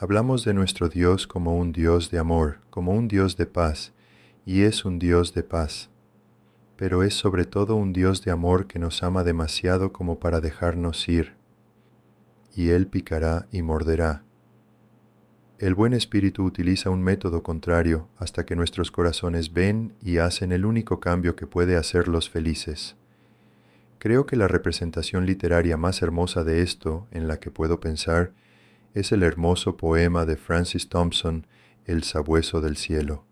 Hablamos 0.00 0.44
de 0.44 0.54
nuestro 0.54 0.88
Dios 0.88 1.26
como 1.26 1.56
un 1.56 1.72
Dios 1.72 2.12
de 2.12 2.20
amor, 2.20 2.60
como 2.70 2.92
un 2.92 3.08
Dios 3.08 3.36
de 3.36 3.46
paz, 3.46 3.92
y 4.46 4.62
es 4.62 4.84
un 4.84 5.00
Dios 5.00 5.34
de 5.34 5.42
paz. 5.42 5.90
Pero 6.76 7.02
es 7.02 7.14
sobre 7.14 7.44
todo 7.44 7.74
un 7.74 7.92
Dios 7.92 8.24
de 8.24 8.30
amor 8.30 8.68
que 8.68 8.78
nos 8.78 9.02
ama 9.02 9.24
demasiado 9.24 9.92
como 9.92 10.20
para 10.20 10.40
dejarnos 10.40 11.08
ir. 11.08 11.34
Y 12.54 12.68
Él 12.68 12.86
picará 12.86 13.48
y 13.50 13.62
morderá. 13.62 14.22
El 15.58 15.74
buen 15.74 15.92
espíritu 15.92 16.44
utiliza 16.44 16.88
un 16.88 17.02
método 17.02 17.42
contrario 17.42 18.06
hasta 18.16 18.46
que 18.46 18.54
nuestros 18.54 18.92
corazones 18.92 19.52
ven 19.52 19.92
y 20.00 20.18
hacen 20.18 20.52
el 20.52 20.64
único 20.64 21.00
cambio 21.00 21.34
que 21.34 21.48
puede 21.48 21.76
hacerlos 21.76 22.30
felices. 22.30 22.94
Creo 23.98 24.24
que 24.24 24.36
la 24.36 24.46
representación 24.46 25.26
literaria 25.26 25.76
más 25.76 26.00
hermosa 26.00 26.44
de 26.44 26.62
esto, 26.62 27.08
en 27.10 27.26
la 27.26 27.40
que 27.40 27.50
puedo 27.50 27.80
pensar, 27.80 28.30
es 28.94 29.10
el 29.10 29.24
hermoso 29.24 29.76
poema 29.76 30.24
de 30.26 30.36
Francis 30.36 30.88
Thompson, 30.88 31.44
El 31.86 32.04
sabueso 32.04 32.60
del 32.60 32.76
cielo. 32.76 33.24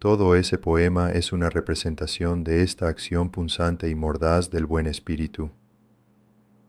Todo 0.00 0.34
ese 0.34 0.58
poema 0.58 1.12
es 1.12 1.32
una 1.32 1.48
representación 1.48 2.42
de 2.42 2.64
esta 2.64 2.88
acción 2.88 3.30
punzante 3.30 3.88
y 3.88 3.94
mordaz 3.94 4.50
del 4.50 4.66
buen 4.66 4.88
espíritu. 4.88 5.52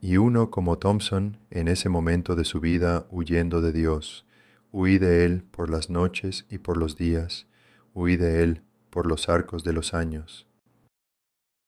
Y 0.03 0.17
uno 0.17 0.49
como 0.49 0.79
Thompson, 0.79 1.37
en 1.51 1.67
ese 1.67 1.87
momento 1.87 2.35
de 2.35 2.43
su 2.43 2.59
vida 2.59 3.05
huyendo 3.11 3.61
de 3.61 3.71
Dios, 3.71 4.25
huí 4.71 4.97
de 4.97 5.25
Él 5.25 5.43
por 5.51 5.69
las 5.69 5.91
noches 5.91 6.47
y 6.49 6.57
por 6.57 6.77
los 6.77 6.97
días, 6.97 7.45
huí 7.93 8.17
de 8.17 8.43
Él 8.43 8.63
por 8.89 9.05
los 9.05 9.29
arcos 9.29 9.63
de 9.63 9.73
los 9.73 9.93
años. 9.93 10.47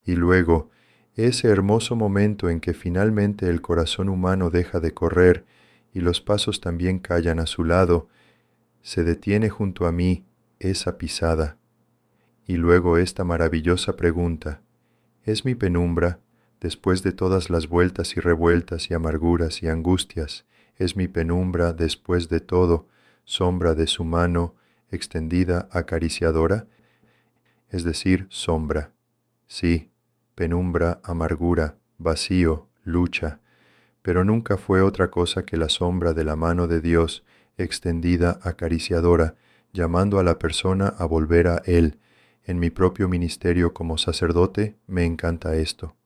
Y 0.03 0.15
luego, 0.15 0.71
ese 1.15 1.47
hermoso 1.47 1.95
momento 1.95 2.49
en 2.49 2.59
que 2.59 2.73
finalmente 2.73 3.47
el 3.47 3.61
corazón 3.61 4.09
humano 4.09 4.49
deja 4.49 4.79
de 4.79 4.95
correr 4.95 5.45
y 5.93 5.99
los 5.99 6.19
pasos 6.19 6.59
también 6.59 6.97
callan 6.97 7.39
a 7.39 7.45
su 7.45 7.63
lado, 7.63 8.09
se 8.81 9.03
detiene 9.03 9.49
junto 9.49 9.85
a 9.85 9.91
mí 9.91 10.25
esa 10.57 10.97
pisada. 10.97 11.59
Y 12.47 12.55
luego 12.55 12.97
esta 12.97 13.23
maravillosa 13.23 13.95
pregunta, 13.95 14.63
¿es 15.23 15.45
mi 15.45 15.53
penumbra, 15.53 16.19
después 16.63 17.03
de 17.03 17.11
todas 17.11 17.49
las 17.49 17.67
vueltas 17.67 18.15
y 18.15 18.21
revueltas 18.21 18.89
y 18.89 18.93
amarguras 18.93 19.61
y 19.61 19.67
angustias, 19.67 20.45
es 20.77 20.95
mi 20.95 21.09
penumbra 21.09 21.73
después 21.73 22.29
de 22.29 22.39
todo, 22.39 22.87
sombra 23.25 23.75
de 23.75 23.85
su 23.85 24.05
mano 24.05 24.55
extendida 24.89 25.67
acariciadora? 25.71 26.67
Es 27.67 27.83
decir, 27.83 28.27
sombra. 28.29 28.93
Sí, 29.45 29.91
penumbra, 30.35 31.01
amargura, 31.03 31.75
vacío, 31.97 32.69
lucha, 32.85 33.41
pero 34.01 34.23
nunca 34.23 34.55
fue 34.55 34.81
otra 34.81 35.11
cosa 35.11 35.45
que 35.45 35.57
la 35.57 35.67
sombra 35.67 36.13
de 36.13 36.23
la 36.23 36.37
mano 36.37 36.67
de 36.67 36.79
Dios 36.79 37.25
extendida 37.57 38.39
acariciadora, 38.41 39.35
llamando 39.73 40.17
a 40.17 40.23
la 40.23 40.39
persona 40.39 40.87
a 40.87 41.03
volver 41.05 41.47
a 41.49 41.61
Él. 41.65 41.99
En 42.45 42.59
mi 42.59 42.69
propio 42.69 43.09
ministerio 43.09 43.73
como 43.73 43.97
sacerdote 43.97 44.77
me 44.87 45.03
encanta 45.03 45.55
esto. 45.55 45.97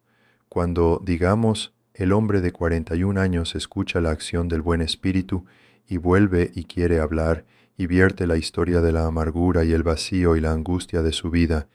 Cuando, 0.49 1.01
digamos, 1.03 1.73
el 1.93 2.13
hombre 2.13 2.41
de 2.41 2.51
41 2.51 3.19
años 3.19 3.55
escucha 3.55 4.01
la 4.01 4.11
acción 4.11 4.47
del 4.47 4.61
buen 4.61 4.81
espíritu 4.81 5.45
y 5.87 5.97
vuelve 5.97 6.51
y 6.53 6.65
quiere 6.65 6.99
hablar 6.99 7.45
y 7.77 7.87
vierte 7.87 8.27
la 8.27 8.37
historia 8.37 8.81
de 8.81 8.91
la 8.91 9.05
amargura 9.05 9.63
y 9.63 9.71
el 9.71 9.83
vacío 9.83 10.35
y 10.35 10.41
la 10.41 10.51
angustia 10.51 11.01
de 11.01 11.11
su 11.11 11.29
vida, 11.29 11.67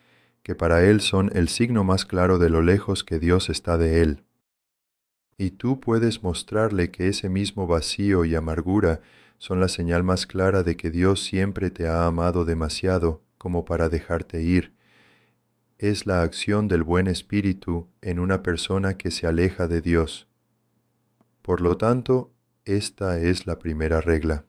que 0.43 0.55
para 0.55 0.85
él 0.85 1.01
son 1.01 1.31
el 1.35 1.49
signo 1.49 1.85
más 1.85 2.05
claro 2.05 2.39
de 2.39 2.51
lo 2.51 2.63
lejos 2.63 3.05
que 3.05 3.19
Dios 3.19 3.49
está 3.51 3.79
de 3.79 4.03
él. 4.03 4.25
Y 5.39 5.53
tú 5.53 5.81
puedes 5.81 6.23
mostrarle 6.23 6.91
que 6.91 7.09
ese 7.09 7.29
mismo 7.29 7.67
vacío 7.67 8.25
y 8.25 8.35
amargura 8.35 9.01
son 9.39 9.61
la 9.61 9.69
señal 9.69 10.05
más 10.05 10.27
clara 10.27 10.63
de 10.63 10.77
que 10.77 10.91
Dios 10.91 11.23
siempre 11.23 11.71
te 11.71 11.89
ha 11.89 12.07
amado 12.07 12.45
demasiado 12.45 13.23
como 13.39 13.65
para 13.65 13.89
dejarte 13.89 14.43
ir. 14.43 14.73
Es 15.83 16.07
la 16.07 16.23
acción 16.23 16.69
del 16.69 16.85
buen 16.85 17.09
espíritu 17.09 17.89
en 18.03 18.21
una 18.21 18.45
persona 18.45 18.97
que 18.97 19.11
se 19.11 19.27
aleja 19.27 19.67
de 19.67 19.81
Dios. 19.81 20.29
Por 21.43 21.61
lo 21.61 21.77
tanto, 21.77 22.33
esta 22.65 23.19
es 23.19 23.49
la 23.49 23.59
primera 23.59 24.01
regla. 24.01 24.47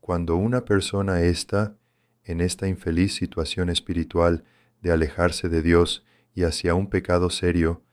Cuando 0.00 0.34
una 0.34 0.64
persona 0.64 1.22
está 1.22 1.76
en 2.24 2.40
esta 2.40 2.66
infeliz 2.66 3.14
situación 3.14 3.70
espiritual 3.70 4.42
de 4.80 4.90
alejarse 4.90 5.48
de 5.48 5.62
Dios 5.62 6.04
y 6.34 6.42
hacia 6.42 6.74
un 6.74 6.90
pecado 6.90 7.30
serio, 7.30 7.84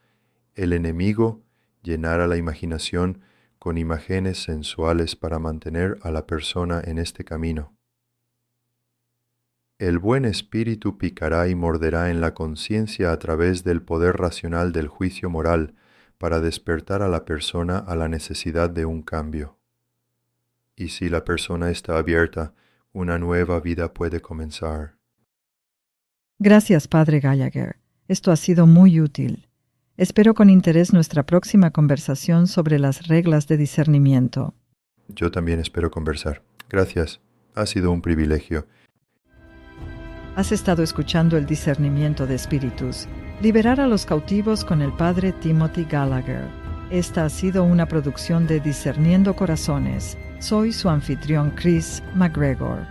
el 0.55 0.73
enemigo 0.73 1.43
llenará 1.83 2.25
la 2.25 2.37
imaginación 2.37 3.21
con 3.59 3.77
imágenes 3.77 4.41
sensuales 4.41 5.15
para 5.15 5.37
mantener 5.37 5.99
a 6.01 6.09
la 6.09 6.25
persona 6.25 6.81
en 6.83 6.97
este 6.97 7.23
camino. 7.23 7.78
El 9.79 9.97
buen 9.97 10.25
espíritu 10.25 10.97
picará 10.97 11.47
y 11.47 11.55
morderá 11.55 12.09
en 12.09 12.19
la 12.19 12.33
conciencia 12.33 13.13
a 13.13 13.17
través 13.17 13.63
del 13.63 13.81
poder 13.81 14.17
racional 14.17 14.73
del 14.73 14.89
juicio 14.89 15.29
moral 15.29 15.73
para 16.17 16.41
despertar 16.41 17.01
a 17.01 17.07
la 17.07 17.23
persona 17.23 17.77
a 17.77 17.95
la 17.95 18.09
necesidad 18.09 18.69
de 18.69 18.83
un 18.83 19.01
cambio. 19.03 19.57
Y 20.75 20.89
si 20.89 21.07
la 21.07 21.23
persona 21.23 21.71
está 21.71 21.97
abierta, 21.97 22.53
una 22.91 23.17
nueva 23.19 23.61
vida 23.61 23.93
puede 23.93 24.19
comenzar. 24.19 24.97
Gracias, 26.39 26.89
Padre 26.89 27.21
Gallagher. 27.21 27.77
Esto 28.09 28.33
ha 28.33 28.35
sido 28.35 28.67
muy 28.67 28.99
útil. 28.99 29.47
Espero 29.95 30.33
con 30.33 30.49
interés 30.49 30.91
nuestra 30.91 31.25
próxima 31.25 31.71
conversación 31.71 32.47
sobre 32.47 32.79
las 32.79 33.07
reglas 33.07 33.47
de 33.47 33.55
discernimiento. 33.55 34.53
Yo 35.07 35.31
también 35.31 35.61
espero 35.61 35.89
conversar. 35.89 36.43
Gracias. 36.69 37.21
Ha 37.55 37.65
sido 37.65 37.91
un 37.91 38.01
privilegio. 38.01 38.67
Has 40.39 40.53
estado 40.53 40.83
escuchando 40.83 41.35
el 41.35 41.45
discernimiento 41.45 42.25
de 42.25 42.35
espíritus. 42.35 43.09
Liberar 43.41 43.81
a 43.81 43.87
los 43.87 44.05
cautivos 44.05 44.63
con 44.63 44.81
el 44.81 44.93
Padre 44.93 45.33
Timothy 45.33 45.83
Gallagher. 45.83 46.47
Esta 46.89 47.25
ha 47.25 47.29
sido 47.29 47.65
una 47.65 47.87
producción 47.87 48.47
de 48.47 48.61
Discerniendo 48.61 49.35
Corazones 49.35 50.17
soy 50.39 50.71
su 50.71 50.87
anfitrión 50.87 51.51
Chris 51.57 52.01
McGregor. 52.15 52.87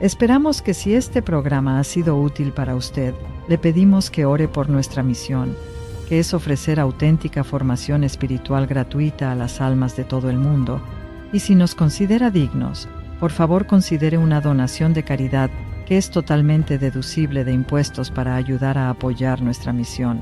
Esperamos 0.00 0.60
que 0.60 0.74
si 0.74 0.92
este 0.92 1.22
programa 1.22 1.80
ha 1.80 1.84
sido 1.84 2.20
útil 2.20 2.52
para 2.52 2.76
usted, 2.76 3.14
le 3.48 3.56
pedimos 3.56 4.10
que 4.10 4.26
ore 4.26 4.46
por 4.46 4.68
nuestra 4.68 5.02
misión, 5.02 5.56
que 6.10 6.18
es 6.18 6.34
ofrecer 6.34 6.78
auténtica 6.78 7.42
formación 7.42 8.04
espiritual 8.04 8.66
gratuita 8.66 9.32
a 9.32 9.34
las 9.34 9.62
almas 9.62 9.96
de 9.96 10.04
todo 10.04 10.28
el 10.28 10.36
mundo. 10.36 10.82
Y 11.32 11.38
si 11.38 11.54
nos 11.54 11.74
considera 11.74 12.30
dignos, 12.30 12.86
por 13.18 13.30
favor 13.30 13.66
considere 13.66 14.18
una 14.18 14.42
donación 14.42 14.92
de 14.92 15.04
caridad 15.04 15.48
que 15.86 15.96
es 15.96 16.10
totalmente 16.10 16.78
deducible 16.78 17.44
de 17.44 17.52
impuestos 17.52 18.10
para 18.10 18.36
ayudar 18.36 18.76
a 18.76 18.90
apoyar 18.90 19.40
nuestra 19.40 19.72
misión. 19.72 20.20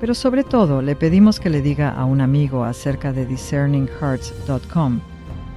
Pero 0.00 0.14
sobre 0.14 0.44
todo 0.44 0.80
le 0.80 0.96
pedimos 0.96 1.40
que 1.40 1.50
le 1.50 1.60
diga 1.60 1.90
a 1.90 2.04
un 2.04 2.20
amigo 2.20 2.64
acerca 2.64 3.12
de 3.12 3.26
discerninghearts.com 3.26 5.00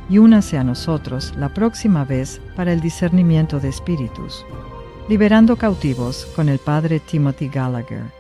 y 0.10 0.18
únase 0.18 0.58
a 0.58 0.64
nosotros 0.64 1.34
la 1.38 1.54
próxima 1.54 2.04
vez 2.04 2.42
para 2.56 2.74
el 2.74 2.82
discernimiento 2.82 3.60
de 3.60 3.70
espíritus. 3.70 4.46
Liberando 5.08 5.56
cautivos 5.56 6.26
con 6.36 6.50
el 6.50 6.60
Padre 6.60 7.00
Timothy 7.00 7.48
Gallagher 7.48 8.17